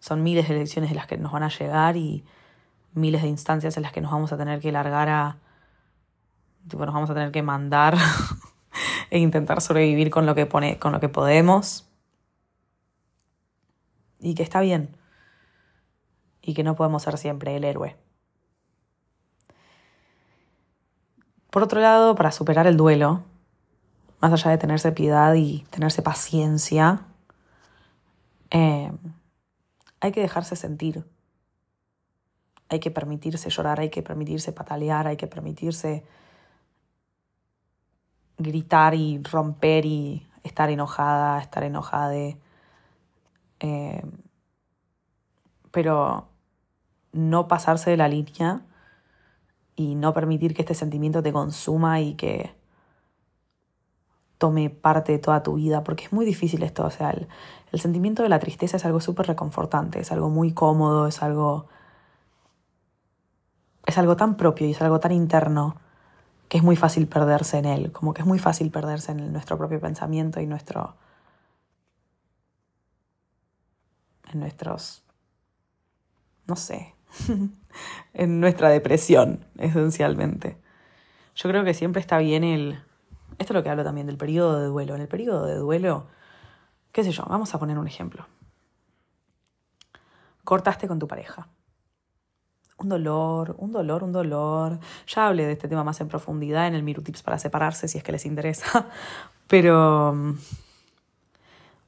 Son 0.00 0.22
miles 0.22 0.48
de 0.48 0.54
lecciones 0.54 0.90
de 0.90 0.96
las 0.96 1.06
que 1.06 1.16
nos 1.16 1.32
van 1.32 1.42
a 1.42 1.48
llegar 1.48 1.96
y 1.96 2.24
miles 2.92 3.22
de 3.22 3.28
instancias 3.28 3.76
en 3.76 3.82
las 3.82 3.92
que 3.92 4.00
nos 4.00 4.12
vamos 4.12 4.32
a 4.32 4.36
tener 4.36 4.60
que 4.60 4.72
largar 4.72 5.08
a. 5.08 5.38
Nos 6.72 6.92
vamos 6.92 7.10
a 7.10 7.14
tener 7.14 7.30
que 7.30 7.42
mandar 7.42 7.96
e 9.10 9.18
intentar 9.18 9.60
sobrevivir 9.60 10.10
con 10.10 10.26
lo 10.26 10.34
que 10.34 10.46
pone, 10.46 10.78
con 10.78 10.92
lo 10.92 11.00
que 11.00 11.08
podemos. 11.08 11.86
Y 14.20 14.34
que 14.34 14.42
está 14.42 14.60
bien. 14.60 14.96
Y 16.40 16.54
que 16.54 16.62
no 16.62 16.74
podemos 16.74 17.02
ser 17.02 17.18
siempre 17.18 17.56
el 17.56 17.64
héroe. 17.64 17.96
Por 21.50 21.62
otro 21.62 21.80
lado, 21.80 22.14
para 22.14 22.32
superar 22.32 22.66
el 22.66 22.76
duelo, 22.76 23.22
más 24.20 24.32
allá 24.32 24.50
de 24.50 24.58
tenerse 24.58 24.90
piedad 24.92 25.34
y 25.34 25.64
tenerse 25.70 26.02
paciencia, 26.02 27.02
eh, 28.54 28.92
hay 30.00 30.12
que 30.12 30.20
dejarse 30.20 30.54
sentir. 30.54 31.04
Hay 32.68 32.78
que 32.78 32.92
permitirse 32.92 33.50
llorar, 33.50 33.80
hay 33.80 33.90
que 33.90 34.02
permitirse 34.02 34.52
patalear, 34.52 35.08
hay 35.08 35.16
que 35.16 35.26
permitirse 35.26 36.04
gritar 38.38 38.94
y 38.94 39.20
romper 39.22 39.84
y 39.84 40.26
estar 40.44 40.70
enojada, 40.70 41.40
estar 41.40 41.64
enojada. 41.64 42.14
Eh, 43.60 44.02
pero 45.72 46.28
no 47.12 47.48
pasarse 47.48 47.90
de 47.90 47.96
la 47.96 48.06
línea 48.06 48.62
y 49.74 49.96
no 49.96 50.14
permitir 50.14 50.54
que 50.54 50.62
este 50.62 50.74
sentimiento 50.74 51.24
te 51.24 51.32
consuma 51.32 52.00
y 52.00 52.14
que 52.14 52.54
tome 54.44 54.68
parte 54.68 55.12
de 55.12 55.18
toda 55.18 55.42
tu 55.42 55.54
vida, 55.54 55.82
porque 55.84 56.04
es 56.04 56.12
muy 56.12 56.26
difícil 56.26 56.62
esto, 56.64 56.84
o 56.84 56.90
sea, 56.90 57.12
el, 57.12 57.28
el 57.72 57.80
sentimiento 57.80 58.22
de 58.22 58.28
la 58.28 58.38
tristeza 58.40 58.76
es 58.76 58.84
algo 58.84 59.00
súper 59.00 59.26
reconfortante, 59.26 60.00
es 60.00 60.12
algo 60.12 60.28
muy 60.28 60.52
cómodo, 60.52 61.06
es 61.06 61.22
algo... 61.22 61.66
es 63.86 63.96
algo 63.96 64.16
tan 64.16 64.36
propio 64.36 64.66
y 64.66 64.72
es 64.72 64.82
algo 64.82 65.00
tan 65.00 65.12
interno 65.12 65.76
que 66.50 66.58
es 66.58 66.62
muy 66.62 66.76
fácil 66.76 67.06
perderse 67.06 67.56
en 67.56 67.64
él, 67.64 67.90
como 67.90 68.12
que 68.12 68.20
es 68.20 68.28
muy 68.28 68.38
fácil 68.38 68.70
perderse 68.70 69.12
en 69.12 69.32
nuestro 69.32 69.56
propio 69.56 69.80
pensamiento 69.80 70.42
y 70.42 70.46
nuestro... 70.46 70.94
en 74.30 74.40
nuestros... 74.40 75.02
no 76.46 76.56
sé, 76.56 76.94
en 78.12 78.40
nuestra 78.40 78.68
depresión, 78.68 79.46
esencialmente. 79.56 80.58
Yo 81.34 81.48
creo 81.48 81.64
que 81.64 81.72
siempre 81.72 82.00
está 82.00 82.18
bien 82.18 82.44
el... 82.44 82.84
Esto 83.38 83.52
es 83.52 83.54
lo 83.54 83.62
que 83.62 83.70
hablo 83.70 83.84
también 83.84 84.06
del 84.06 84.16
periodo 84.16 84.58
de 84.58 84.66
duelo. 84.66 84.94
En 84.94 85.00
el 85.00 85.08
periodo 85.08 85.46
de 85.46 85.56
duelo, 85.56 86.06
qué 86.92 87.04
sé 87.04 87.12
yo, 87.12 87.24
vamos 87.28 87.54
a 87.54 87.58
poner 87.58 87.78
un 87.78 87.86
ejemplo. 87.86 88.26
Cortaste 90.44 90.88
con 90.88 90.98
tu 90.98 91.08
pareja. 91.08 91.48
Un 92.78 92.88
dolor, 92.88 93.54
un 93.58 93.72
dolor, 93.72 94.04
un 94.04 94.12
dolor. 94.12 94.78
Ya 95.06 95.26
hablé 95.26 95.46
de 95.46 95.52
este 95.52 95.68
tema 95.68 95.84
más 95.84 96.00
en 96.00 96.08
profundidad 96.08 96.66
en 96.66 96.74
el 96.74 96.82
Miru 96.82 97.02
Tips 97.02 97.22
para 97.22 97.38
separarse, 97.38 97.88
si 97.88 97.98
es 97.98 98.04
que 98.04 98.12
les 98.12 98.26
interesa. 98.26 98.88
Pero... 99.48 100.12
Mm, 100.14 100.38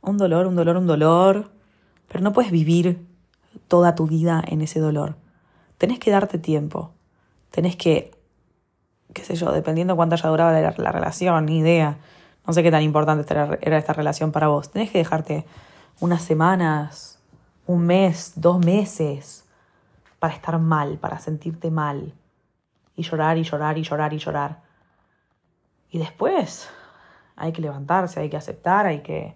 un 0.03 0.19
dolor, 0.19 0.47
un 0.47 0.55
dolor, 0.55 0.77
un 0.77 0.87
dolor. 0.87 1.51
Pero 2.09 2.23
no 2.23 2.33
puedes 2.33 2.53
vivir 2.53 3.07
toda 3.69 3.95
tu 3.95 4.07
vida 4.07 4.43
en 4.47 4.61
ese 4.61 4.79
dolor 4.79 5.17
tenés 5.79 5.99
que 5.99 6.11
darte 6.11 6.39
tiempo. 6.39 6.93
Tenés 7.51 7.77
que, 7.77 8.13
qué 9.17 9.25
sé 9.25 9.35
yo, 9.35 9.51
dependiendo 9.51 9.97
cuánto 9.97 10.15
haya 10.15 10.29
durado 10.29 10.53
la, 10.77 10.93
relación, 10.93 11.47
ni 11.47 11.59
idea. 11.61 11.97
No 12.47 12.53
sé 12.53 12.63
qué 12.63 12.71
tan 12.71 12.83
importante 12.83 13.25
era 13.63 13.79
esta 13.79 13.95
relación 13.95 14.31
para 14.31 14.49
vos. 14.49 14.71
Tenés 14.71 14.91
que 14.91 14.99
dejarte 14.99 15.47
unas 16.01 16.21
semanas, 16.21 17.19
un 17.67 17.87
mes, 17.87 18.35
dos 18.37 18.59
meses 18.59 19.47
para 20.19 20.35
estar 20.35 20.59
mal, 20.59 20.99
para 20.99 21.19
sentirte 21.19 21.71
mal. 21.71 22.13
Y 22.95 23.05
llorar 23.05 23.39
y 23.39 23.43
llorar 23.43 23.79
y 23.79 23.83
llorar 23.83 24.13
y 24.13 24.19
llorar. 24.19 24.61
Y 25.91 25.99
después 25.99 26.69
hay 27.37 27.53
que 27.53 27.63
levantarse, 27.63 28.21
hay 28.21 28.29
que 28.29 28.37
aceptar, 28.37 28.85
hay 28.85 29.01
que 29.01 29.35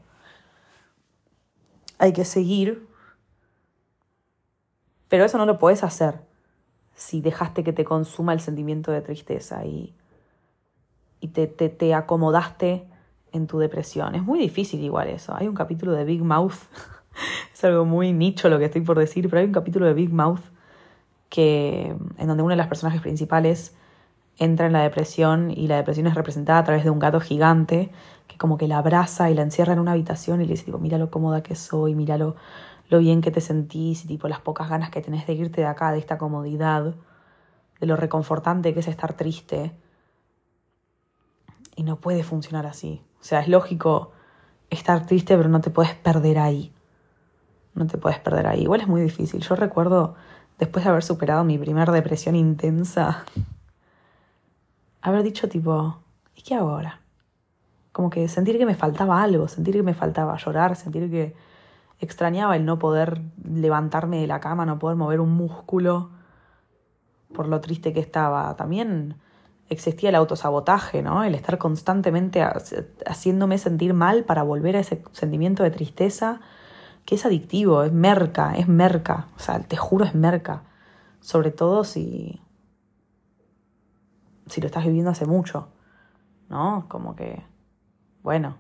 hay 1.97 2.13
que 2.13 2.27
seguir. 2.27 2.87
Pero 5.09 5.25
eso 5.25 5.39
no 5.39 5.47
lo 5.47 5.59
puedes 5.59 5.83
hacer 5.83 6.30
si 7.01 7.23
dejaste 7.23 7.65
que 7.65 7.73
te 7.73 7.83
consuma 7.83 8.35
el 8.35 8.41
sentimiento 8.41 8.93
de 8.93 9.01
tristeza 9.01 9.65
y, 9.65 9.95
y 11.19 11.29
te, 11.29 11.47
te, 11.47 11.71
te 11.71 11.95
acomodaste 11.95 12.85
en 13.33 13.47
tu 13.47 13.59
depresión. 13.59 14.15
Es 14.15 14.23
muy 14.23 14.39
difícil 14.39 14.85
igual 14.85 15.09
eso. 15.09 15.35
Hay 15.35 15.49
un 15.49 15.55
capítulo 15.55 15.93
de 15.93 16.05
Big 16.05 16.23
Mouth, 16.23 16.53
es 17.55 17.65
algo 17.65 17.87
muy 17.87 18.13
nicho 18.13 18.51
lo 18.51 18.59
que 18.59 18.67
estoy 18.67 18.83
por 18.83 18.99
decir, 18.99 19.31
pero 19.31 19.41
hay 19.41 19.47
un 19.47 19.55
capítulo 19.55 19.87
de 19.87 19.95
Big 19.95 20.13
Mouth 20.13 20.43
que, 21.31 21.97
en 22.19 22.29
donde 22.29 22.43
uno 22.43 22.51
de 22.51 22.57
los 22.57 22.67
personajes 22.67 23.01
principales 23.01 23.75
entra 24.37 24.67
en 24.67 24.75
la 24.75 24.83
depresión 24.83 25.51
y 25.51 25.69
la 25.69 25.77
depresión 25.77 26.07
es 26.07 26.15
representada 26.15 26.59
a 26.59 26.65
través 26.65 26.85
de 26.85 26.91
un 26.91 26.99
gato 26.99 27.19
gigante 27.21 27.91
que 28.27 28.37
como 28.37 28.59
que 28.59 28.69
la 28.69 28.77
abraza 28.77 29.31
y 29.31 29.35
la 29.35 29.41
encierra 29.41 29.73
en 29.73 29.79
una 29.79 29.93
habitación 29.93 30.43
y 30.43 30.45
le 30.45 30.51
dice 30.51 30.67
tipo, 30.67 30.79
mira 30.79 30.99
lo 30.99 31.11
cómoda 31.11 31.43
que 31.43 31.55
soy, 31.55 31.95
mira 31.95 32.19
lo, 32.19 32.37
lo 32.91 32.99
bien 32.99 33.21
que 33.23 33.31
te 33.31 33.41
sentís 33.41 34.05
y 34.05 34.09
tipo 34.09 34.29
las 34.29 34.41
pocas 34.41 34.69
ganas 34.69 34.91
que 34.91 35.01
tenés 35.01 35.27
de 35.27 35.33
irte 35.33 35.63
de 35.63 35.67
acá, 35.69 35.93
de 35.93 35.99
esta 35.99 36.19
comodidad, 36.19 36.95
de 37.81 37.87
lo 37.87 37.97
reconfortante 37.97 38.75
que 38.75 38.81
es 38.81 38.89
estar 38.89 39.15
triste. 39.15 39.73
Y 41.77 41.85
no 41.85 41.97
puede 41.97 42.25
funcionar 42.25 42.67
así. 42.67 43.03
O 43.21 43.25
sea, 43.25 43.41
es 43.41 43.49
lógico 43.49 44.11
estar 44.71 45.07
triste, 45.07 45.37
pero 45.37 45.49
no 45.49 45.61
te 45.61 45.71
puedes 45.71 45.95
perder 45.95 46.39
ahí. 46.39 46.73
No 47.75 47.87
te 47.87 47.97
puedes 47.97 48.19
perder 48.19 48.49
ahí. 48.49 48.63
Igual 48.63 48.81
es 48.81 48.89
muy 48.89 49.01
difícil. 49.01 49.41
Yo 49.41 49.55
recuerdo, 49.55 50.17
después 50.59 50.85
de 50.85 50.91
haber 50.91 51.05
superado 51.05 51.45
mi 51.45 51.59
primera 51.59 51.93
depresión 51.93 52.35
intensa, 52.35 53.25
haber 55.01 55.23
dicho 55.23 55.49
tipo, 55.49 56.01
¿y 56.35 56.43
qué 56.43 56.57
hago 56.57 56.71
ahora? 56.71 57.01
Como 57.93 58.11
que 58.11 58.27
sentir 58.27 58.59
que 58.59 58.67
me 58.67 58.75
faltaba 58.75 59.23
algo, 59.23 59.47
sentir 59.47 59.75
que 59.75 59.83
me 59.85 59.95
faltaba 59.95 60.37
llorar, 60.37 60.75
sentir 60.75 61.09
que 61.09 61.37
Extrañaba 62.01 62.57
el 62.57 62.65
no 62.65 62.79
poder 62.79 63.21
levantarme 63.45 64.23
de 64.23 64.27
la 64.27 64.41
cama, 64.41 64.65
no 64.65 64.79
poder 64.79 64.97
mover 64.97 65.21
un 65.21 65.35
músculo 65.35 66.11
por 67.35 67.47
lo 67.47 67.61
triste 67.61 67.93
que 67.93 68.01
estaba. 68.01 68.57
También 68.57 69.17
existía 69.69 70.09
el 70.09 70.15
autosabotaje, 70.15 71.03
¿no? 71.03 71.25
El 71.25 71.35
estar 71.35 71.59
constantemente 71.59 72.43
haciéndome 73.07 73.59
sentir 73.59 73.93
mal 73.93 74.25
para 74.25 74.43
volver 74.43 74.77
a 74.77 74.81
ese 74.81 75.03
sentimiento 75.13 75.63
de 75.63 75.71
tristeza 75.71 76.41
que 77.05 77.17
es 77.17 77.27
adictivo, 77.27 77.83
es 77.83 77.93
merca, 77.93 78.55
es 78.57 78.67
merca. 78.67 79.29
O 79.37 79.39
sea, 79.39 79.61
te 79.61 79.77
juro, 79.77 80.07
es 80.07 80.15
merca. 80.15 80.63
Sobre 81.21 81.51
todo 81.51 81.85
si, 81.85 82.41
si 84.47 84.63
lo 84.63 84.69
estás 84.69 84.87
viviendo 84.87 85.11
hace 85.11 85.27
mucho, 85.27 85.69
¿no? 86.49 86.87
Como 86.89 87.15
que, 87.15 87.43
bueno, 88.23 88.57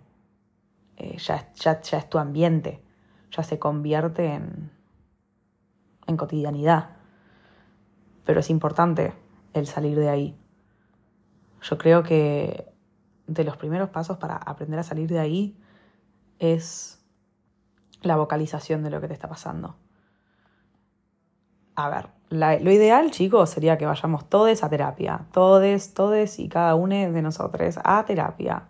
eh, 0.98 1.16
ya, 1.16 1.50
ya, 1.54 1.80
ya 1.80 1.98
es 1.98 2.10
tu 2.10 2.18
ambiente 2.18 2.82
ya 3.30 3.42
se 3.42 3.58
convierte 3.58 4.34
en, 4.34 4.70
en 6.06 6.16
cotidianidad. 6.16 6.90
Pero 8.24 8.40
es 8.40 8.50
importante 8.50 9.14
el 9.52 9.66
salir 9.66 9.98
de 9.98 10.08
ahí. 10.08 10.36
Yo 11.62 11.78
creo 11.78 12.02
que 12.02 12.72
de 13.26 13.44
los 13.44 13.56
primeros 13.56 13.90
pasos 13.90 14.18
para 14.18 14.36
aprender 14.36 14.78
a 14.78 14.82
salir 14.82 15.08
de 15.08 15.18
ahí 15.18 15.56
es 16.38 17.04
la 18.02 18.16
vocalización 18.16 18.82
de 18.82 18.90
lo 18.90 19.00
que 19.00 19.08
te 19.08 19.14
está 19.14 19.28
pasando. 19.28 19.76
A 21.76 21.88
ver, 21.88 22.08
lo 22.30 22.70
ideal, 22.70 23.10
chicos, 23.10 23.50
sería 23.50 23.78
que 23.78 23.86
vayamos 23.86 24.28
todos 24.28 24.62
a 24.62 24.68
terapia. 24.68 25.26
Todos, 25.32 25.94
todos 25.94 26.38
y 26.38 26.48
cada 26.48 26.74
uno 26.74 26.94
de 26.94 27.22
nosotros 27.22 27.78
a 27.82 28.04
terapia. 28.04 28.68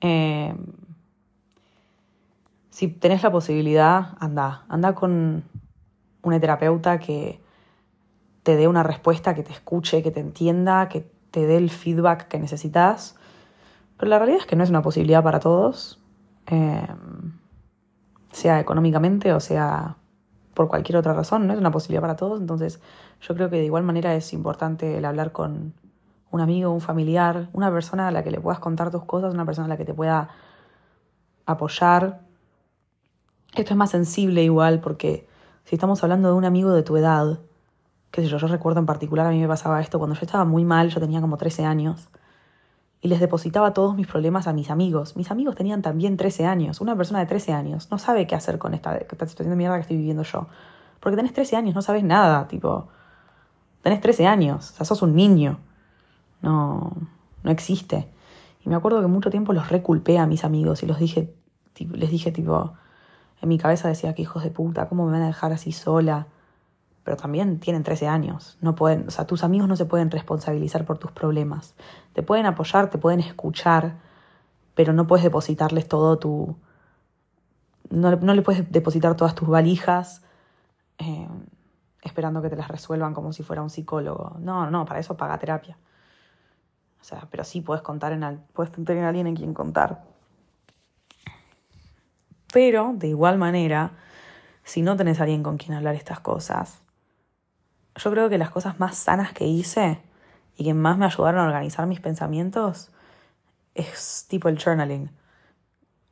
Eh, 0.00 0.54
si 2.76 2.88
tenés 2.88 3.22
la 3.22 3.32
posibilidad, 3.32 4.18
anda, 4.20 4.66
anda 4.68 4.94
con 4.94 5.44
una 6.20 6.38
terapeuta 6.38 6.98
que 6.98 7.40
te 8.42 8.54
dé 8.54 8.68
una 8.68 8.82
respuesta, 8.82 9.34
que 9.34 9.42
te 9.42 9.50
escuche, 9.50 10.02
que 10.02 10.10
te 10.10 10.20
entienda, 10.20 10.90
que 10.90 11.10
te 11.30 11.46
dé 11.46 11.56
el 11.56 11.70
feedback 11.70 12.28
que 12.28 12.38
necesitas. 12.38 13.16
Pero 13.96 14.10
la 14.10 14.18
realidad 14.18 14.40
es 14.40 14.46
que 14.46 14.56
no 14.56 14.62
es 14.62 14.68
una 14.68 14.82
posibilidad 14.82 15.22
para 15.22 15.40
todos, 15.40 16.02
em, 16.44 17.38
sea 18.30 18.60
económicamente 18.60 19.32
o 19.32 19.40
sea 19.40 19.96
por 20.52 20.68
cualquier 20.68 20.98
otra 20.98 21.14
razón, 21.14 21.46
no 21.46 21.54
es 21.54 21.58
una 21.58 21.70
posibilidad 21.70 22.02
para 22.02 22.16
todos. 22.16 22.42
Entonces 22.42 22.82
yo 23.22 23.34
creo 23.34 23.48
que 23.48 23.56
de 23.56 23.64
igual 23.64 23.84
manera 23.84 24.14
es 24.14 24.34
importante 24.34 24.98
el 24.98 25.04
hablar 25.06 25.32
con 25.32 25.72
un 26.30 26.40
amigo, 26.42 26.70
un 26.72 26.82
familiar, 26.82 27.48
una 27.54 27.70
persona 27.72 28.08
a 28.08 28.10
la 28.10 28.22
que 28.22 28.30
le 28.30 28.38
puedas 28.38 28.60
contar 28.60 28.90
tus 28.90 29.04
cosas, 29.04 29.32
una 29.32 29.46
persona 29.46 29.64
a 29.64 29.68
la 29.70 29.78
que 29.78 29.86
te 29.86 29.94
pueda 29.94 30.28
apoyar, 31.46 32.25
esto 33.56 33.74
es 33.74 33.76
más 33.76 33.90
sensible 33.90 34.42
igual 34.42 34.80
porque 34.80 35.26
si 35.64 35.74
estamos 35.74 36.02
hablando 36.02 36.28
de 36.28 36.34
un 36.34 36.44
amigo 36.44 36.72
de 36.72 36.82
tu 36.82 36.96
edad, 36.96 37.40
qué 38.10 38.22
sé 38.22 38.28
yo, 38.28 38.38
yo 38.38 38.46
recuerdo 38.46 38.80
en 38.80 38.86
particular 38.86 39.26
a 39.26 39.30
mí 39.30 39.40
me 39.40 39.48
pasaba 39.48 39.80
esto 39.80 39.98
cuando 39.98 40.14
yo 40.14 40.22
estaba 40.24 40.44
muy 40.44 40.64
mal, 40.64 40.90
yo 40.90 41.00
tenía 41.00 41.20
como 41.20 41.36
13 41.36 41.64
años, 41.64 42.08
y 43.00 43.08
les 43.08 43.20
depositaba 43.20 43.72
todos 43.72 43.94
mis 43.94 44.06
problemas 44.06 44.46
a 44.46 44.52
mis 44.52 44.70
amigos. 44.70 45.16
Mis 45.16 45.30
amigos 45.30 45.54
tenían 45.54 45.82
también 45.82 46.16
13 46.16 46.46
años. 46.46 46.80
Una 46.80 46.96
persona 46.96 47.20
de 47.20 47.26
13 47.26 47.52
años 47.52 47.88
no 47.90 47.98
sabe 47.98 48.26
qué 48.26 48.34
hacer 48.34 48.58
con 48.58 48.74
esta, 48.74 48.98
situación 48.98 49.50
de 49.50 49.56
mierda 49.56 49.76
que 49.76 49.82
estoy 49.82 49.96
viviendo 49.96 50.22
yo. 50.22 50.48
Porque 51.00 51.16
tenés 51.16 51.32
13 51.32 51.56
años, 51.56 51.74
no 51.74 51.82
sabes 51.82 52.02
nada, 52.02 52.48
tipo, 52.48 52.88
tenés 53.82 54.00
13 54.00 54.26
años, 54.26 54.72
o 54.72 54.74
sea, 54.74 54.86
sos 54.86 55.02
un 55.02 55.14
niño. 55.14 55.58
No, 56.42 56.92
no 57.42 57.50
existe. 57.50 58.08
Y 58.64 58.68
me 58.68 58.76
acuerdo 58.76 59.00
que 59.00 59.06
mucho 59.06 59.30
tiempo 59.30 59.52
los 59.52 59.68
reculpé 59.68 60.18
a 60.18 60.26
mis 60.26 60.44
amigos 60.44 60.82
y 60.82 60.86
los 60.86 60.98
dije, 60.98 61.32
les 61.78 62.10
dije 62.10 62.32
tipo, 62.32 62.72
en 63.40 63.48
mi 63.48 63.58
cabeza 63.58 63.88
decía 63.88 64.14
que 64.14 64.22
hijos 64.22 64.42
de 64.42 64.50
puta, 64.50 64.88
¿cómo 64.88 65.06
me 65.06 65.12
van 65.12 65.22
a 65.22 65.26
dejar 65.26 65.52
así 65.52 65.72
sola? 65.72 66.26
Pero 67.04 67.16
también 67.16 67.60
tienen 67.60 67.82
13 67.82 68.08
años. 68.08 68.58
No 68.60 68.74
pueden, 68.74 69.08
o 69.08 69.10
sea, 69.10 69.26
tus 69.26 69.44
amigos 69.44 69.68
no 69.68 69.76
se 69.76 69.84
pueden 69.84 70.10
responsabilizar 70.10 70.84
por 70.84 70.98
tus 70.98 71.12
problemas. 71.12 71.74
Te 72.12 72.22
pueden 72.22 72.46
apoyar, 72.46 72.90
te 72.90 72.98
pueden 72.98 73.20
escuchar, 73.20 73.96
pero 74.74 74.92
no 74.92 75.06
puedes 75.06 75.24
depositarles 75.24 75.86
todo 75.88 76.18
tu. 76.18 76.56
No, 77.90 78.16
no 78.16 78.34
le 78.34 78.42
puedes 78.42 78.70
depositar 78.72 79.14
todas 79.14 79.34
tus 79.34 79.48
valijas 79.48 80.22
eh, 80.98 81.28
esperando 82.02 82.42
que 82.42 82.50
te 82.50 82.56
las 82.56 82.68
resuelvan 82.68 83.14
como 83.14 83.32
si 83.32 83.42
fuera 83.42 83.62
un 83.62 83.70
psicólogo. 83.70 84.36
No, 84.40 84.70
no, 84.70 84.84
para 84.84 85.00
eso 85.00 85.16
paga 85.16 85.38
terapia. 85.38 85.78
O 87.00 87.04
sea, 87.04 87.28
pero 87.30 87.44
sí 87.44 87.60
puedes 87.60 87.82
contar 87.82 88.12
en 88.12 88.42
puedes 88.52 88.72
tener 88.72 89.04
a 89.04 89.08
alguien 89.08 89.26
en 89.26 89.36
quien 89.36 89.54
contar. 89.54 90.02
Pero, 92.56 92.94
de 92.94 93.08
igual 93.08 93.36
manera, 93.36 93.90
si 94.64 94.80
no 94.80 94.96
tenés 94.96 95.20
a 95.20 95.24
alguien 95.24 95.42
con 95.42 95.58
quien 95.58 95.76
hablar 95.76 95.94
estas 95.94 96.20
cosas. 96.20 96.80
Yo 97.96 98.10
creo 98.10 98.30
que 98.30 98.38
las 98.38 98.48
cosas 98.48 98.80
más 98.80 98.96
sanas 98.96 99.34
que 99.34 99.44
hice 99.46 100.00
y 100.56 100.64
que 100.64 100.72
más 100.72 100.96
me 100.96 101.04
ayudaron 101.04 101.42
a 101.42 101.44
organizar 101.48 101.86
mis 101.86 102.00
pensamientos 102.00 102.90
es 103.74 104.24
tipo 104.30 104.48
el 104.48 104.58
journaling. 104.58 105.10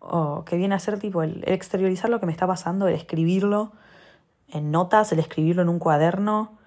O 0.01 0.45
que 0.45 0.59
viene 0.59 0.75
a 0.75 0.79
ser 0.81 0.99
tipo 0.99 1.23
el, 1.23 1.43
exteriorizar 1.47 2.11
lo 2.11 2.21
que 2.21 2.27
me 2.27 2.33
está 2.33 2.47
pasando, 2.47 2.89
el 2.89 2.95
escribirlo 2.95 3.73
en 4.49 4.71
notas, 4.71 5.13
el 5.13 5.21
escribirlo 5.21 5.63
en 5.63 5.71
un 5.71 5.79
cuaderno, 5.79 6.59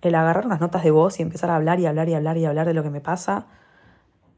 el 0.00 0.14
agarrar 0.14 0.46
unas 0.46 0.62
notas 0.62 0.82
de 0.82 0.92
voz 0.92 1.20
y 1.20 1.22
empezar 1.22 1.50
a 1.50 1.56
hablar 1.56 1.78
y 1.78 1.84
hablar 1.84 2.08
y 2.08 2.14
hablar 2.14 2.38
y 2.38 2.46
hablar 2.46 2.66
de 2.66 2.72
lo 2.72 2.82
que 2.82 2.88
me 2.88 3.02
pasa. 3.02 3.48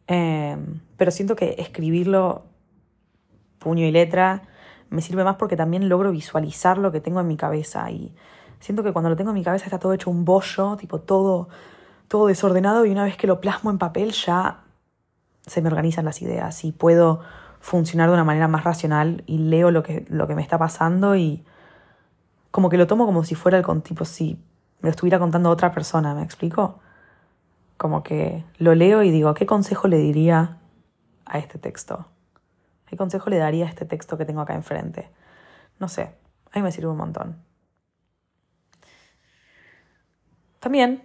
Em, 0.08 0.80
pero 0.96 1.12
siento 1.12 1.36
que 1.36 1.54
escribirlo 1.58 2.46
puño 3.60 3.86
y 3.86 3.92
letra 3.92 4.42
me 4.90 5.02
sirve 5.02 5.24
más 5.24 5.36
porque 5.36 5.56
también 5.56 5.88
logro 5.88 6.10
visualizar 6.10 6.78
lo 6.78 6.92
que 6.92 7.00
tengo 7.00 7.20
en 7.20 7.28
mi 7.28 7.36
cabeza 7.36 7.90
y 7.90 8.14
siento 8.60 8.82
que 8.82 8.92
cuando 8.92 9.10
lo 9.10 9.16
tengo 9.16 9.30
en 9.30 9.34
mi 9.34 9.44
cabeza 9.44 9.66
está 9.66 9.78
todo 9.78 9.92
hecho 9.92 10.10
un 10.10 10.24
bollo, 10.24 10.76
tipo 10.76 11.00
todo 11.00 11.48
todo 12.08 12.26
desordenado 12.26 12.86
y 12.86 12.90
una 12.90 13.04
vez 13.04 13.16
que 13.16 13.26
lo 13.26 13.40
plasmo 13.40 13.70
en 13.70 13.78
papel 13.78 14.12
ya 14.12 14.60
se 15.46 15.62
me 15.62 15.68
organizan 15.68 16.06
las 16.06 16.20
ideas 16.22 16.64
y 16.64 16.72
puedo 16.72 17.20
funcionar 17.60 18.08
de 18.08 18.14
una 18.14 18.24
manera 18.24 18.48
más 18.48 18.64
racional 18.64 19.22
y 19.26 19.38
leo 19.38 19.70
lo 19.70 19.82
que, 19.82 20.06
lo 20.08 20.26
que 20.26 20.34
me 20.34 20.42
está 20.42 20.58
pasando 20.58 21.16
y 21.16 21.44
como 22.50 22.70
que 22.70 22.78
lo 22.78 22.86
tomo 22.86 23.04
como 23.06 23.24
si 23.24 23.34
fuera 23.34 23.58
el 23.58 23.82
tipo 23.82 24.04
si 24.04 24.38
me 24.80 24.88
lo 24.88 24.90
estuviera 24.90 25.18
contando 25.18 25.50
otra 25.50 25.72
persona, 25.72 26.14
¿me 26.14 26.22
explico? 26.22 26.78
Como 27.76 28.02
que 28.02 28.44
lo 28.58 28.74
leo 28.74 29.02
y 29.02 29.10
digo, 29.10 29.34
¿qué 29.34 29.44
consejo 29.44 29.86
le 29.86 29.98
diría 29.98 30.58
a 31.26 31.38
este 31.38 31.58
texto? 31.58 32.06
¿Qué 32.88 32.96
consejo 32.96 33.30
le 33.30 33.38
daría 33.38 33.66
a 33.66 33.68
este 33.68 33.84
texto 33.84 34.16
que 34.16 34.24
tengo 34.24 34.40
acá 34.40 34.54
enfrente? 34.54 35.10
No 35.78 35.88
sé, 35.88 36.14
a 36.52 36.58
mí 36.58 36.62
me 36.62 36.72
sirve 36.72 36.88
un 36.88 36.96
montón. 36.96 37.36
También 40.58 41.02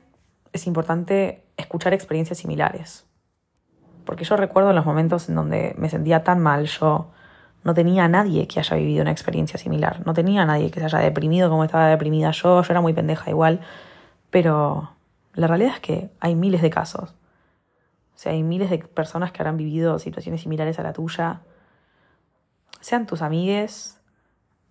es 0.52 0.66
importante 0.68 1.44
escuchar 1.58 1.94
experiencias 1.94 2.40
similares. 2.40 3.06
Porque 4.06 4.24
yo 4.24 4.36
recuerdo 4.36 4.74
los 4.74 4.86
momentos 4.86 5.30
en 5.30 5.36
donde 5.36 5.75
me 5.78 5.90
sentía 5.90 6.24
tan 6.24 6.42
mal, 6.42 6.66
yo 6.66 7.12
no 7.63 7.74
tenía 7.74 8.06
a 8.06 8.08
nadie 8.08 8.48
que 8.48 8.60
haya 8.60 8.75
vivido 8.75 9.02
una 9.02 9.12
experiencia 9.12 9.58
similar, 9.58 10.06
no 10.06 10.13
tenía 10.13 10.44
a 10.44 10.46
nadie 10.46 10.72
que 10.72 10.80
se 10.80 10.86
haya 10.86 11.00
deprimido 11.00 11.50
como 11.50 11.63
estaba 11.63 11.88
deprimida 11.88 12.32
yo, 12.32 12.62
yo 12.62 12.74
era 12.74 12.82
muy 12.82 12.94
pendeja 12.94 13.30
igual, 13.30 13.62
pero 14.30 14.92
la 15.34 15.48
realidad 15.48 15.74
es 15.75 15.80
que 15.80 16.10
hay 16.20 16.36
miles 16.36 16.62
de 16.62 16.70
casos. 16.70 17.16
O 18.16 18.18
sea, 18.18 18.34
hay 18.34 18.44
miles 18.44 18.70
de 18.70 18.80
personas 18.80 19.32
que 19.32 19.42
habrán 19.42 19.58
vivido 19.58 19.98
situaciones 20.00 20.42
similares 20.42 20.80
a 20.80 20.84
la 20.84 20.94
tuya, 20.94 21.42
sean 22.80 23.06
tus 23.06 23.22
amigues, 23.22 24.00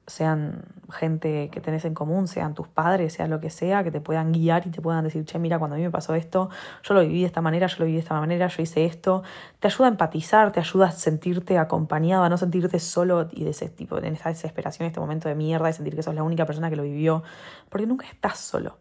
sean 0.07 0.65
gente 0.91 1.49
que 1.51 1.61
tenés 1.61 1.85
en 1.85 1.95
común, 1.95 2.27
sean 2.27 2.55
tus 2.55 2.69
padres, 2.69 3.15
sea 3.15 3.29
lo 3.29 3.41
que 3.41 3.51
sea, 3.51 3.85
que 3.85 3.91
te 3.91 4.01
puedan 4.01 4.33
guiar 4.33 4.67
y 4.67 4.71
te 4.71 4.83
puedan 4.83 5.05
decir, 5.05 5.25
che, 5.25 5.39
mira, 5.39 5.59
cuando 5.59 5.77
a 5.77 5.79
mí 5.79 5.85
me 5.85 5.91
pasó 5.91 6.15
esto, 6.15 6.51
yo 6.83 6.95
lo 6.95 7.01
viví 7.01 7.21
de 7.21 7.27
esta 7.27 7.41
manera, 7.41 7.67
yo 7.67 7.77
lo 7.79 7.85
viví 7.85 7.97
de 7.97 8.03
esta 8.03 8.19
manera, 8.19 8.49
yo 8.49 8.63
hice 8.63 8.85
esto. 8.85 9.23
Te 9.61 9.69
ayuda 9.69 9.87
a 9.87 9.91
empatizar, 9.91 10.53
te 10.53 10.61
ayuda 10.61 10.89
a 10.89 10.91
sentirte 10.91 11.57
acompañado, 11.59 12.25
a 12.25 12.29
no 12.29 12.37
sentirte 12.37 12.79
solo 12.79 13.29
y 13.31 13.45
de 13.45 13.51
ese 13.51 13.69
tipo, 13.69 13.97
en 13.99 14.07
esa 14.07 14.29
desesperación, 14.29 14.87
en 14.87 14.89
este 14.89 15.01
momento 15.01 15.29
de 15.29 15.35
mierda, 15.35 15.71
y 15.71 15.73
sentir 15.73 15.95
que 15.95 16.03
sos 16.03 16.15
la 16.15 16.25
única 16.25 16.47
persona 16.47 16.69
que 16.69 16.77
lo 16.77 16.83
vivió, 16.83 17.23
porque 17.69 17.87
nunca 17.87 18.07
estás 18.07 18.39
solo. 18.39 18.79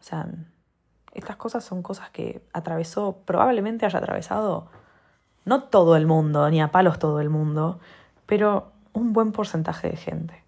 O 0.00 0.02
sea, 0.02 0.26
estas 1.12 1.36
cosas 1.36 1.64
son 1.64 1.82
cosas 1.82 2.10
que 2.10 2.42
atravesó, 2.52 3.18
probablemente 3.24 3.86
haya 3.86 3.98
atravesado, 3.98 4.68
no 5.44 5.64
todo 5.64 5.96
el 5.96 6.06
mundo, 6.06 6.48
ni 6.50 6.60
a 6.60 6.72
palos 6.72 6.98
todo 6.98 7.20
el 7.20 7.30
mundo, 7.30 7.78
pero 8.26 8.72
un 8.92 9.12
buen 9.12 9.32
porcentaje 9.32 9.88
de 9.88 9.96
gente 9.96 10.44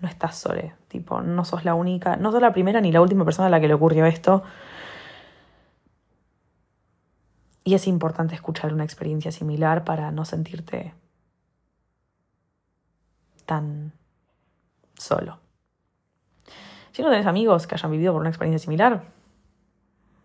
no 0.00 0.08
estás 0.08 0.36
sola, 0.36 0.76
tipo, 0.88 1.22
no 1.22 1.44
sos 1.44 1.64
la 1.64 1.74
única, 1.74 2.16
no 2.16 2.30
sos 2.30 2.42
la 2.42 2.52
primera 2.52 2.80
ni 2.80 2.92
la 2.92 3.00
última 3.00 3.24
persona 3.24 3.46
a 3.46 3.50
la 3.50 3.60
que 3.60 3.68
le 3.68 3.74
ocurrió 3.74 4.04
esto. 4.06 4.42
Y 7.64 7.74
es 7.74 7.86
importante 7.86 8.34
escuchar 8.34 8.74
una 8.74 8.84
experiencia 8.84 9.32
similar 9.32 9.84
para 9.84 10.10
no 10.10 10.26
sentirte 10.26 10.92
tan 13.46 13.92
solo. 14.98 15.38
Si 16.92 17.02
no 17.02 17.10
tenés 17.10 17.26
amigos 17.26 17.66
que 17.66 17.74
hayan 17.74 17.90
vivido 17.90 18.12
por 18.12 18.20
una 18.20 18.30
experiencia 18.30 18.62
similar, 18.62 19.04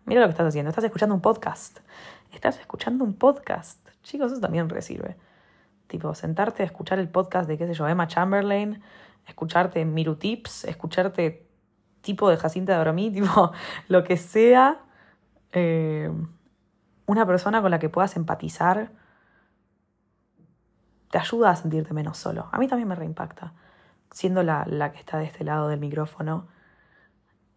mira 0.04 0.20
lo 0.20 0.26
que 0.26 0.32
estás 0.32 0.48
haciendo. 0.48 0.68
Estás 0.68 0.84
escuchando 0.84 1.14
un 1.14 1.22
podcast. 1.22 1.78
Estás 2.32 2.58
escuchando 2.60 3.02
un 3.04 3.14
podcast. 3.14 3.88
Chicos, 4.02 4.32
eso 4.32 4.40
también 4.40 4.68
recibe. 4.68 5.16
Tipo, 5.90 6.14
sentarte 6.14 6.62
a 6.62 6.66
escuchar 6.66 7.00
el 7.00 7.08
podcast 7.08 7.48
de, 7.48 7.58
qué 7.58 7.66
sé 7.66 7.74
yo, 7.74 7.88
Emma 7.88 8.06
Chamberlain 8.06 8.80
escucharte 9.26 9.84
Miru 9.84 10.16
Tips, 10.16 10.64
escucharte 10.64 11.48
tipo 12.00 12.30
de 12.30 12.36
Jacinta 12.36 12.72
de 12.72 12.78
Abromí, 12.78 13.10
tipo 13.12 13.52
lo 13.88 14.04
que 14.04 14.16
sea, 14.16 14.82
eh, 15.52 16.10
una 17.06 17.26
persona 17.26 17.60
con 17.60 17.70
la 17.70 17.78
que 17.78 17.88
puedas 17.88 18.16
empatizar, 18.16 18.92
te 21.10 21.18
ayuda 21.18 21.50
a 21.50 21.56
sentirte 21.56 21.92
menos 21.92 22.18
solo. 22.18 22.48
A 22.52 22.58
mí 22.58 22.68
también 22.68 22.88
me 22.88 22.94
reimpacta, 22.94 23.52
siendo 24.12 24.44
la, 24.44 24.64
la 24.66 24.92
que 24.92 25.00
está 25.00 25.18
de 25.18 25.24
este 25.24 25.42
lado 25.42 25.68
del 25.68 25.80
micrófono. 25.80 26.46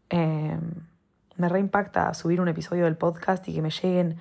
Eh, 0.09 0.59
me 1.35 1.49
reimpacta 1.49 2.13
subir 2.15 2.41
un 2.41 2.47
episodio 2.47 2.85
del 2.85 2.97
podcast 2.97 3.47
y 3.47 3.53
que 3.53 3.61
me 3.61 3.69
lleguen 3.69 4.19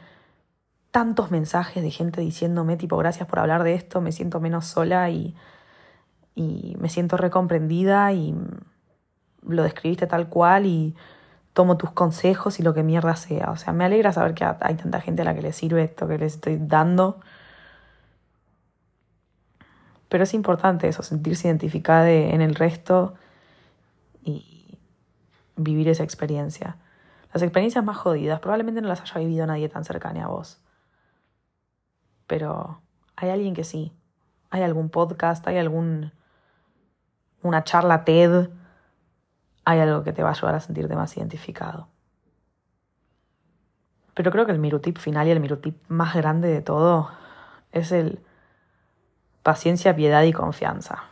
tantos 0.92 1.32
mensajes 1.32 1.82
de 1.82 1.90
gente 1.90 2.20
diciéndome 2.20 2.76
tipo 2.76 2.96
gracias 2.96 3.26
por 3.28 3.40
hablar 3.40 3.64
de 3.64 3.74
esto, 3.74 4.00
me 4.00 4.12
siento 4.12 4.38
menos 4.38 4.66
sola 4.66 5.10
y 5.10 5.34
y 6.34 6.76
me 6.78 6.88
siento 6.88 7.16
recomprendida 7.16 8.12
y 8.12 8.34
lo 9.46 9.62
describiste 9.62 10.06
tal 10.06 10.28
cual 10.28 10.66
y 10.66 10.94
tomo 11.52 11.76
tus 11.76 11.90
consejos 11.90 12.58
y 12.58 12.62
lo 12.62 12.72
que 12.74 12.82
mierda 12.82 13.16
sea. 13.16 13.50
O 13.50 13.56
sea, 13.56 13.72
me 13.72 13.84
alegra 13.84 14.12
saber 14.12 14.34
que 14.34 14.44
hay 14.44 14.74
tanta 14.76 15.00
gente 15.00 15.22
a 15.22 15.24
la 15.26 15.34
que 15.34 15.42
le 15.42 15.52
sirve 15.52 15.82
esto 15.84 16.08
que 16.08 16.18
les 16.18 16.34
estoy 16.34 16.58
dando. 16.58 17.20
Pero 20.08 20.24
es 20.24 20.34
importante 20.34 20.88
eso, 20.88 21.02
sentirse 21.02 21.48
identificada 21.48 22.10
en 22.10 22.40
el 22.40 22.54
resto 22.54 23.14
y 24.22 24.78
vivir 25.56 25.88
esa 25.88 26.04
experiencia. 26.04 26.76
Las 27.32 27.42
experiencias 27.42 27.84
más 27.84 27.96
jodidas 27.96 28.40
probablemente 28.40 28.82
no 28.82 28.88
las 28.88 29.00
haya 29.00 29.20
vivido 29.20 29.46
nadie 29.46 29.68
tan 29.68 29.84
cercano 29.84 30.22
a 30.22 30.28
vos. 30.28 30.61
Pero 32.32 32.80
hay 33.14 33.28
alguien 33.28 33.52
que 33.52 33.62
sí. 33.62 33.92
Hay 34.48 34.62
algún 34.62 34.88
podcast, 34.88 35.46
hay 35.46 35.58
algún 35.58 36.12
una 37.42 37.62
charla 37.62 38.06
TED, 38.06 38.48
hay 39.66 39.80
algo 39.80 40.02
que 40.02 40.14
te 40.14 40.22
va 40.22 40.30
a 40.30 40.32
ayudar 40.32 40.54
a 40.54 40.60
sentirte 40.60 40.96
más 40.96 41.14
identificado. 41.14 41.88
Pero 44.14 44.30
creo 44.30 44.46
que 44.46 44.52
el 44.52 44.58
mirutip 44.58 44.96
final 44.96 45.28
y 45.28 45.32
el 45.32 45.40
mirutip 45.40 45.76
más 45.88 46.14
grande 46.14 46.48
de 46.48 46.62
todo 46.62 47.10
es 47.70 47.92
el 47.92 48.18
paciencia, 49.42 49.94
piedad 49.94 50.22
y 50.22 50.32
confianza. 50.32 51.04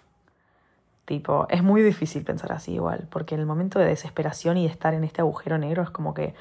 Tipo, 1.05 1.47
es 1.51 1.63
muy 1.63 1.83
difícil 1.83 2.25
pensar 2.25 2.51
así 2.51 2.73
igual, 2.73 3.09
porque 3.11 3.35
en 3.35 3.43
el 3.43 3.47
momento 3.47 3.79
de 3.79 3.85
desesperación 3.85 4.57
y 4.57 4.65
de 4.65 4.73
estar 4.73 4.95
en 4.95 5.05
este 5.05 5.21
agujero 5.21 5.59
negro 5.59 5.83
es 5.83 5.91
como 5.91 6.15
que 6.15 6.35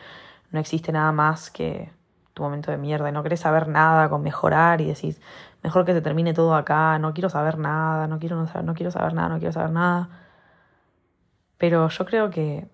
no 0.51 0.59
existe 0.61 0.93
nada 0.93 1.11
más 1.11 1.51
que 1.51 1.91
momento 2.41 2.71
de 2.71 2.77
mierda 2.77 3.09
y 3.09 3.11
no 3.11 3.23
querés 3.23 3.41
saber 3.41 3.67
nada 3.67 4.09
con 4.09 4.21
mejorar 4.21 4.81
y 4.81 4.85
decís, 4.85 5.21
mejor 5.63 5.85
que 5.85 5.93
se 5.93 6.01
termine 6.01 6.33
todo 6.33 6.55
acá, 6.55 6.99
no 6.99 7.13
quiero 7.13 7.29
saber 7.29 7.57
nada, 7.57 8.07
no 8.07 8.19
quiero, 8.19 8.35
no, 8.35 8.61
no 8.61 8.73
quiero 8.73 8.91
saber 8.91 9.13
nada, 9.13 9.29
no 9.29 9.39
quiero 9.39 9.51
saber 9.51 9.71
nada. 9.71 10.09
Pero 11.57 11.89
yo 11.89 12.05
creo 12.05 12.29
que 12.29 12.67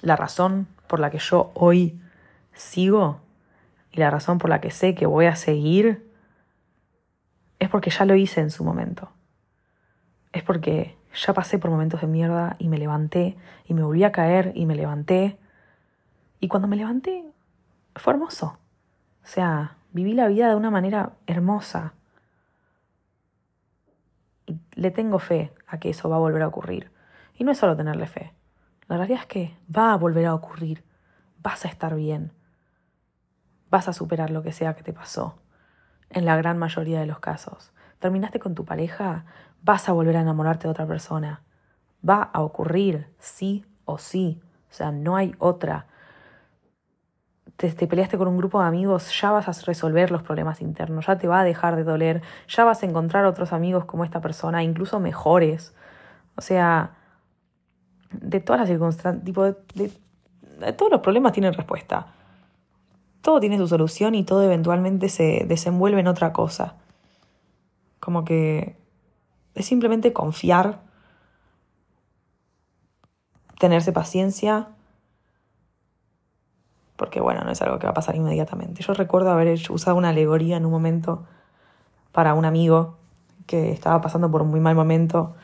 la 0.00 0.16
razón 0.16 0.66
por 0.88 1.00
la 1.00 1.10
que 1.10 1.18
yo 1.18 1.52
hoy 1.54 2.00
sigo 2.52 3.20
y 3.92 3.98
la 3.98 4.10
razón 4.10 4.38
por 4.38 4.50
la 4.50 4.60
que 4.60 4.70
sé 4.70 4.94
que 4.94 5.06
voy 5.06 5.26
a 5.26 5.36
seguir 5.36 6.10
es 7.58 7.68
porque 7.68 7.90
ya 7.90 8.04
lo 8.04 8.16
hice 8.16 8.40
en 8.40 8.50
su 8.50 8.64
momento. 8.64 9.10
Es 10.32 10.42
porque 10.42 10.96
ya 11.14 11.32
pasé 11.32 11.58
por 11.58 11.70
momentos 11.70 12.00
de 12.00 12.06
mierda 12.06 12.56
y 12.58 12.68
me 12.68 12.78
levanté 12.78 13.36
y 13.66 13.74
me 13.74 13.82
volví 13.82 14.02
a 14.02 14.12
caer 14.12 14.52
y 14.54 14.66
me 14.66 14.74
levanté. 14.74 15.38
Y 16.40 16.48
cuando 16.48 16.66
me 16.66 16.76
levanté 16.76 17.24
fue 17.96 18.12
hermoso. 18.12 18.58
O 19.22 19.26
sea, 19.26 19.76
viví 19.92 20.14
la 20.14 20.28
vida 20.28 20.48
de 20.48 20.56
una 20.56 20.70
manera 20.70 21.12
hermosa. 21.26 21.94
Y 24.46 24.58
le 24.74 24.90
tengo 24.90 25.18
fe 25.18 25.52
a 25.66 25.78
que 25.78 25.90
eso 25.90 26.08
va 26.08 26.16
a 26.16 26.20
volver 26.20 26.42
a 26.42 26.48
ocurrir. 26.48 26.90
Y 27.34 27.44
no 27.44 27.52
es 27.52 27.58
solo 27.58 27.76
tenerle 27.76 28.06
fe. 28.06 28.34
La 28.88 28.96
realidad 28.96 29.20
es 29.20 29.26
que 29.26 29.56
va 29.74 29.92
a 29.92 29.96
volver 29.96 30.26
a 30.26 30.34
ocurrir. 30.34 30.84
Vas 31.42 31.64
a 31.64 31.68
estar 31.68 31.94
bien. 31.94 32.32
Vas 33.70 33.88
a 33.88 33.92
superar 33.92 34.30
lo 34.30 34.42
que 34.42 34.52
sea 34.52 34.74
que 34.74 34.82
te 34.82 34.92
pasó. 34.92 35.38
En 36.10 36.24
la 36.24 36.36
gran 36.36 36.58
mayoría 36.58 37.00
de 37.00 37.06
los 37.06 37.20
casos. 37.20 37.72
Terminaste 38.00 38.40
con 38.40 38.54
tu 38.54 38.64
pareja, 38.64 39.24
vas 39.62 39.88
a 39.88 39.92
volver 39.92 40.16
a 40.16 40.20
enamorarte 40.20 40.64
de 40.64 40.72
otra 40.72 40.86
persona. 40.86 41.42
Va 42.06 42.22
a 42.22 42.42
ocurrir, 42.42 43.08
sí 43.18 43.64
o 43.84 43.96
sí. 43.96 44.42
O 44.70 44.74
sea, 44.74 44.90
no 44.90 45.16
hay 45.16 45.34
otra 45.38 45.86
te, 47.70 47.86
peleaste 47.86 48.18
con 48.18 48.26
un 48.26 48.36
grupo 48.36 48.60
de 48.60 48.66
amigos, 48.66 49.18
ya 49.20 49.30
vas 49.30 49.48
a 49.48 49.64
resolver 49.64 50.10
los 50.10 50.22
problemas 50.22 50.60
internos, 50.60 51.06
ya 51.06 51.16
te 51.16 51.28
va 51.28 51.40
a 51.40 51.44
dejar 51.44 51.76
de 51.76 51.84
doler, 51.84 52.22
ya 52.48 52.64
vas 52.64 52.82
a 52.82 52.86
encontrar 52.86 53.24
otros 53.24 53.52
amigos 53.52 53.84
como 53.84 54.04
esta 54.04 54.20
persona, 54.20 54.64
incluso 54.64 54.98
mejores. 54.98 55.74
O 56.36 56.40
sea, 56.40 56.96
de 58.10 58.40
todas 58.40 58.60
las 58.60 58.68
circunstancias, 58.68 59.24
tipo, 59.24 59.44
de, 59.44 59.92
todos 60.76 60.90
los 60.90 61.00
problemas 61.00 61.32
tienen 61.32 61.54
respuesta. 61.54 62.08
Todo 63.20 63.38
tiene 63.38 63.58
su 63.58 63.68
solución 63.68 64.16
y 64.16 64.24
todo 64.24 64.42
eventualmente 64.42 65.08
se 65.08 65.44
desenvuelve 65.46 66.00
en 66.00 66.08
otra 66.08 66.32
cosa. 66.32 66.74
Como 68.00 68.24
que 68.24 68.76
es 69.54 69.66
simplemente 69.66 70.12
confiar, 70.12 70.80
tenerse 73.60 73.92
paciencia, 73.92 74.70
porque 77.02 77.20
bueno, 77.20 77.40
no 77.42 77.50
es 77.50 77.60
algo 77.62 77.80
que 77.80 77.86
va 77.88 77.90
a 77.90 77.94
pasar 77.94 78.14
inmediatamente. 78.14 78.80
Yo 78.80 78.94
recuerdo 78.94 79.32
haber 79.32 79.58
usado 79.70 79.96
una 79.96 80.10
alegoría 80.10 80.56
en 80.56 80.64
un 80.64 80.70
momento 80.70 81.24
para 82.12 82.32
un 82.34 82.44
amigo 82.44 82.94
que 83.48 83.72
estaba 83.72 84.00
pasando 84.00 84.30
por 84.30 84.40
un 84.40 84.50
muy 84.50 84.60
mal 84.60 84.76
momento 84.76 85.34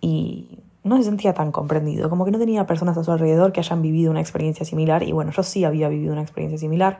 y 0.00 0.58
no 0.82 0.96
se 0.96 1.04
sentía 1.04 1.32
tan 1.32 1.52
comprendido, 1.52 2.10
como 2.10 2.24
que 2.24 2.32
no 2.32 2.40
tenía 2.40 2.66
personas 2.66 2.98
a 2.98 3.04
su 3.04 3.12
alrededor 3.12 3.52
que 3.52 3.60
hayan 3.60 3.82
vivido 3.82 4.10
una 4.10 4.20
experiencia 4.20 4.66
similar 4.66 5.04
y 5.04 5.12
bueno, 5.12 5.30
yo 5.30 5.44
sí 5.44 5.64
había 5.64 5.88
vivido 5.88 6.12
una 6.12 6.22
experiencia 6.22 6.58
similar, 6.58 6.98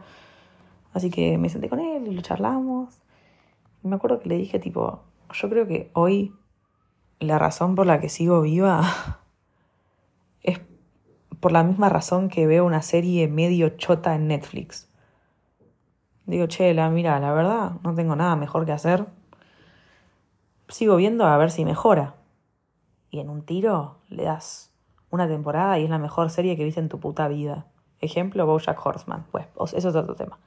así 0.93 1.11
que 1.11 1.37
me 1.37 1.49
senté 1.49 1.69
con 1.69 1.81
él 1.81 2.07
y 2.07 2.15
lo 2.15 2.23
charlamos 2.23 2.95
y 3.83 3.89
me 3.89 3.97
acuerdo 3.97 4.21
que 4.21 4.29
le 4.29 4.37
dije 4.37 4.61
tipo, 4.61 5.01
yo 5.33 5.51
creo 5.51 5.67
que 5.67 5.91
hoy 5.95 6.33
la 7.19 7.41
razón 7.41 7.75
por 7.75 7.87
la 7.87 7.99
que 7.99 8.09
sigo 8.09 8.41
viva 8.41 9.19
por 11.45 11.53
la 11.53 11.63
misma 11.63 11.91
razón 11.91 12.31
que 12.31 12.47
veo 12.47 12.65
una 12.65 12.81
serie 12.81 13.29
medio 13.29 13.69
chota 13.77 14.15
en 14.15 14.29
Netflix. 14.29 14.89
Digo, 16.25 16.47
chela, 16.47 16.89
mira, 16.89 17.21
la 17.21 17.35
verdad, 17.35 17.73
no 17.83 17.95
tengo 17.95 18.17
nada 18.17 18.35
mejor 18.35 18.65
que 18.65 18.73
hacer. 18.73 19.05
Sigo 20.69 20.97
viendo 20.97 21.27
a 21.27 21.37
ver 21.37 21.51
si 21.51 21.67
mejora 21.67 22.15
y 23.11 23.21
en 23.21 23.29
un 23.29 23.43
tiro 23.43 23.99
le 24.09 24.25
das 24.25 24.73
una 25.11 25.29
temporada 25.29 25.79
y 25.79 25.85
es 25.85 25.91
la 25.91 25.99
mejor 25.99 26.31
serie 26.31 26.57
que 26.57 26.65
viste 26.65 26.81
en 26.81 26.89
tu 26.89 26.99
puta 26.99 27.29
vida. 27.29 27.67
Ejemplo, 28.01 28.47
Bojack 28.47 28.81
Horseman. 28.83 29.27
Pues 29.31 29.47
eso 29.75 29.91
es 29.91 29.95
otro 29.97 30.15
tema. 30.15 30.39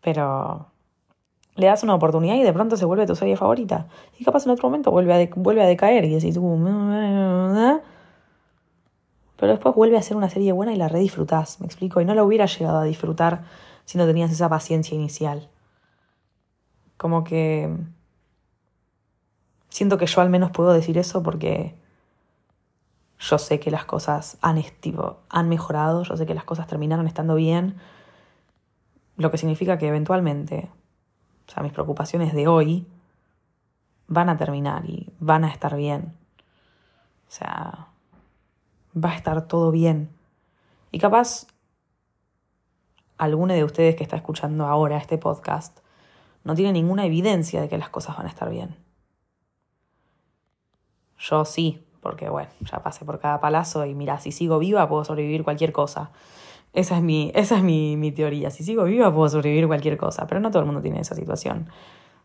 Pero 0.00 0.66
le 1.54 1.68
das 1.68 1.84
una 1.84 1.94
oportunidad 1.94 2.34
y 2.34 2.42
de 2.42 2.52
pronto 2.52 2.76
se 2.76 2.84
vuelve 2.84 3.06
tu 3.06 3.14
serie 3.14 3.36
favorita. 3.36 3.86
Y 4.18 4.24
capaz 4.24 4.44
en 4.44 4.50
otro 4.50 4.68
momento 4.68 4.90
vuelve 4.90 5.22
a, 5.22 5.28
vuelve 5.36 5.62
a 5.62 5.66
decaer 5.66 6.04
y 6.04 6.14
decís, 6.14 6.36
uh, 6.36 7.80
pero 9.36 9.52
después 9.52 9.74
vuelve 9.74 9.98
a 9.98 10.02
ser 10.02 10.16
una 10.16 10.30
serie 10.30 10.52
buena 10.52 10.72
y 10.72 10.76
la 10.76 10.88
redisfrutás, 10.88 11.60
me 11.60 11.66
explico. 11.66 12.00
Y 12.00 12.04
no 12.04 12.14
la 12.14 12.24
hubiera 12.24 12.46
llegado 12.46 12.78
a 12.78 12.84
disfrutar 12.84 13.44
si 13.84 13.98
no 13.98 14.06
tenías 14.06 14.30
esa 14.30 14.48
paciencia 14.48 14.94
inicial. 14.94 15.48
Como 16.96 17.22
que 17.24 17.76
siento 19.68 19.98
que 19.98 20.06
yo 20.06 20.20
al 20.22 20.30
menos 20.30 20.50
puedo 20.52 20.72
decir 20.72 20.96
eso 20.96 21.22
porque 21.22 21.74
yo 23.18 23.38
sé 23.38 23.60
que 23.60 23.70
las 23.70 23.84
cosas 23.84 24.38
han, 24.40 24.62
han 25.28 25.48
mejorado, 25.48 26.02
yo 26.02 26.16
sé 26.16 26.26
que 26.26 26.34
las 26.34 26.44
cosas 26.44 26.66
terminaron 26.66 27.06
estando 27.06 27.34
bien, 27.34 27.76
lo 29.16 29.30
que 29.30 29.38
significa 29.38 29.78
que 29.78 29.88
eventualmente, 29.88 30.68
o 31.46 31.50
sea, 31.50 31.62
mis 31.62 31.72
preocupaciones 31.72 32.34
de 32.34 32.48
hoy 32.48 32.86
van 34.08 34.28
a 34.28 34.36
terminar 34.36 34.88
y 34.88 35.12
van 35.18 35.44
a 35.44 35.48
estar 35.48 35.76
bien. 35.76 36.14
O 37.28 37.30
sea, 37.30 37.88
va 38.96 39.10
a 39.10 39.16
estar 39.16 39.46
todo 39.46 39.70
bien. 39.70 40.10
Y 40.90 40.98
capaz, 40.98 41.46
alguno 43.18 43.54
de 43.54 43.64
ustedes 43.64 43.96
que 43.96 44.02
está 44.02 44.16
escuchando 44.16 44.66
ahora 44.66 44.96
este 44.96 45.18
podcast 45.18 45.78
no 46.44 46.54
tiene 46.54 46.72
ninguna 46.72 47.04
evidencia 47.04 47.60
de 47.60 47.68
que 47.68 47.78
las 47.78 47.90
cosas 47.90 48.16
van 48.16 48.26
a 48.26 48.30
estar 48.30 48.48
bien. 48.50 48.76
Yo 51.18 51.44
sí, 51.44 51.84
porque 52.00 52.28
bueno, 52.28 52.50
ya 52.60 52.82
pasé 52.82 53.04
por 53.04 53.18
cada 53.18 53.40
palazo 53.40 53.84
y 53.84 53.94
mira, 53.94 54.20
si 54.20 54.32
sigo 54.32 54.58
viva 54.58 54.88
puedo 54.88 55.04
sobrevivir 55.04 55.44
cualquier 55.44 55.72
cosa. 55.72 56.10
Esa 56.72 56.96
es, 56.96 57.02
mi, 57.02 57.32
esa 57.34 57.56
es 57.56 57.62
mi, 57.62 57.96
mi 57.96 58.12
teoría. 58.12 58.50
Si 58.50 58.62
sigo 58.62 58.84
viva 58.84 59.12
puedo 59.12 59.28
sobrevivir 59.28 59.66
cualquier 59.66 59.96
cosa, 59.96 60.26
pero 60.26 60.40
no 60.40 60.50
todo 60.50 60.60
el 60.60 60.66
mundo 60.66 60.82
tiene 60.82 61.00
esa 61.00 61.14
situación. 61.14 61.68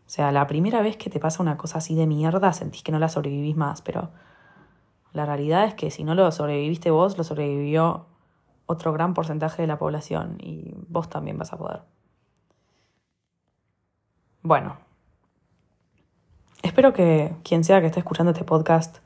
O 0.06 0.10
sea, 0.10 0.30
la 0.30 0.46
primera 0.46 0.82
vez 0.82 0.96
que 0.96 1.10
te 1.10 1.18
pasa 1.18 1.42
una 1.42 1.56
cosa 1.56 1.78
así 1.78 1.94
de 1.94 2.06
mierda 2.06 2.52
sentís 2.52 2.82
que 2.82 2.92
no 2.92 2.98
la 2.98 3.08
sobrevivís 3.08 3.56
más, 3.56 3.82
pero 3.82 4.10
la 5.12 5.26
realidad 5.26 5.64
es 5.64 5.74
que 5.74 5.90
si 5.90 6.04
no 6.04 6.14
lo 6.14 6.30
sobreviviste 6.32 6.90
vos, 6.90 7.18
lo 7.18 7.24
sobrevivió 7.24 8.06
otro 8.66 8.92
gran 8.92 9.14
porcentaje 9.14 9.62
de 9.62 9.68
la 9.68 9.78
población 9.78 10.38
y 10.40 10.74
vos 10.88 11.10
también 11.10 11.36
vas 11.38 11.52
a 11.52 11.58
poder. 11.58 11.82
Bueno, 14.42 14.76
espero 16.62 16.92
que 16.92 17.34
quien 17.44 17.64
sea 17.64 17.80
que 17.80 17.86
esté 17.86 18.00
escuchando 18.00 18.32
este 18.32 18.44
podcast 18.44 18.98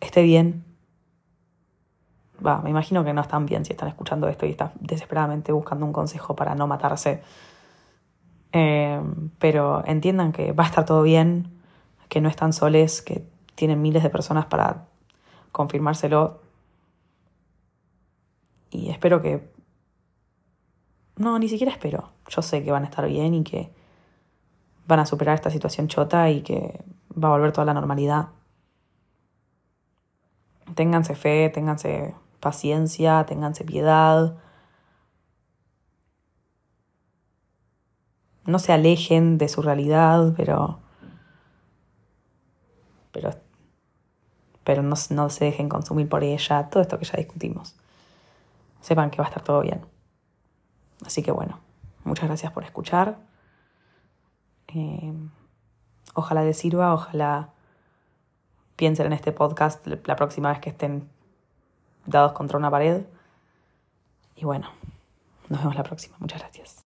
esté 0.00 0.22
bien. 0.22 0.64
Va, 2.44 2.60
me 2.60 2.70
imagino 2.70 3.04
que 3.04 3.12
no 3.14 3.22
están 3.22 3.46
bien 3.46 3.64
si 3.64 3.72
están 3.72 3.88
escuchando 3.88 4.28
esto 4.28 4.44
y 4.44 4.50
están 4.50 4.72
desesperadamente 4.80 5.52
buscando 5.52 5.86
un 5.86 5.92
consejo 5.92 6.34
para 6.34 6.54
no 6.54 6.66
matarse. 6.66 7.22
Eh, 8.52 9.00
pero 9.38 9.82
entiendan 9.86 10.32
que 10.32 10.52
va 10.52 10.64
a 10.64 10.66
estar 10.66 10.84
todo 10.84 11.02
bien, 11.02 11.53
que 12.14 12.20
no 12.20 12.28
están 12.28 12.52
soles, 12.52 13.02
que 13.02 13.26
tienen 13.56 13.82
miles 13.82 14.04
de 14.04 14.10
personas 14.10 14.46
para 14.46 14.86
confirmárselo. 15.50 16.40
Y 18.70 18.90
espero 18.90 19.20
que... 19.20 19.52
No, 21.16 21.38
ni 21.40 21.48
siquiera 21.48 21.72
espero. 21.72 22.10
Yo 22.28 22.40
sé 22.40 22.62
que 22.62 22.70
van 22.70 22.84
a 22.84 22.86
estar 22.86 23.04
bien 23.08 23.34
y 23.34 23.42
que 23.42 23.72
van 24.86 25.00
a 25.00 25.06
superar 25.06 25.34
esta 25.34 25.50
situación 25.50 25.88
chota 25.88 26.30
y 26.30 26.42
que 26.42 26.84
va 27.12 27.28
a 27.28 27.32
volver 27.32 27.52
toda 27.52 27.64
la 27.64 27.74
normalidad 27.74 28.28
ténganse 30.74 31.14
fe, 31.14 31.50
ténganse 31.50 32.14
paciencia, 32.40 33.24
ténganse 33.26 33.64
piedad. 33.64 34.36
No 38.46 38.58
se 38.58 38.72
alejen 38.72 39.38
de 39.38 39.48
su 39.48 39.62
realidad, 39.62 40.34
pero. 40.36 40.83
Pero. 43.14 43.30
Pero 44.64 44.82
no, 44.82 44.96
no 45.10 45.30
se 45.30 45.44
dejen 45.46 45.68
consumir 45.68 46.08
por 46.08 46.24
ella. 46.24 46.68
Todo 46.68 46.82
esto 46.82 46.98
que 46.98 47.04
ya 47.04 47.16
discutimos. 47.16 47.76
Sepan 48.80 49.10
que 49.10 49.18
va 49.18 49.24
a 49.24 49.28
estar 49.28 49.42
todo 49.42 49.62
bien. 49.62 49.86
Así 51.06 51.22
que 51.22 51.32
bueno, 51.32 51.60
muchas 52.04 52.26
gracias 52.26 52.52
por 52.52 52.64
escuchar. 52.64 53.16
Eh, 54.68 55.12
ojalá 56.14 56.42
les 56.42 56.58
sirva, 56.58 56.92
ojalá 56.92 57.50
piensen 58.76 59.06
en 59.06 59.12
este 59.12 59.32
podcast 59.32 59.86
la 59.86 60.16
próxima 60.16 60.50
vez 60.50 60.60
que 60.60 60.70
estén 60.70 61.08
dados 62.06 62.32
contra 62.32 62.58
una 62.58 62.70
pared. 62.70 63.04
Y 64.36 64.44
bueno, 64.44 64.68
nos 65.48 65.60
vemos 65.60 65.76
la 65.76 65.82
próxima. 65.82 66.16
Muchas 66.18 66.40
gracias. 66.40 66.83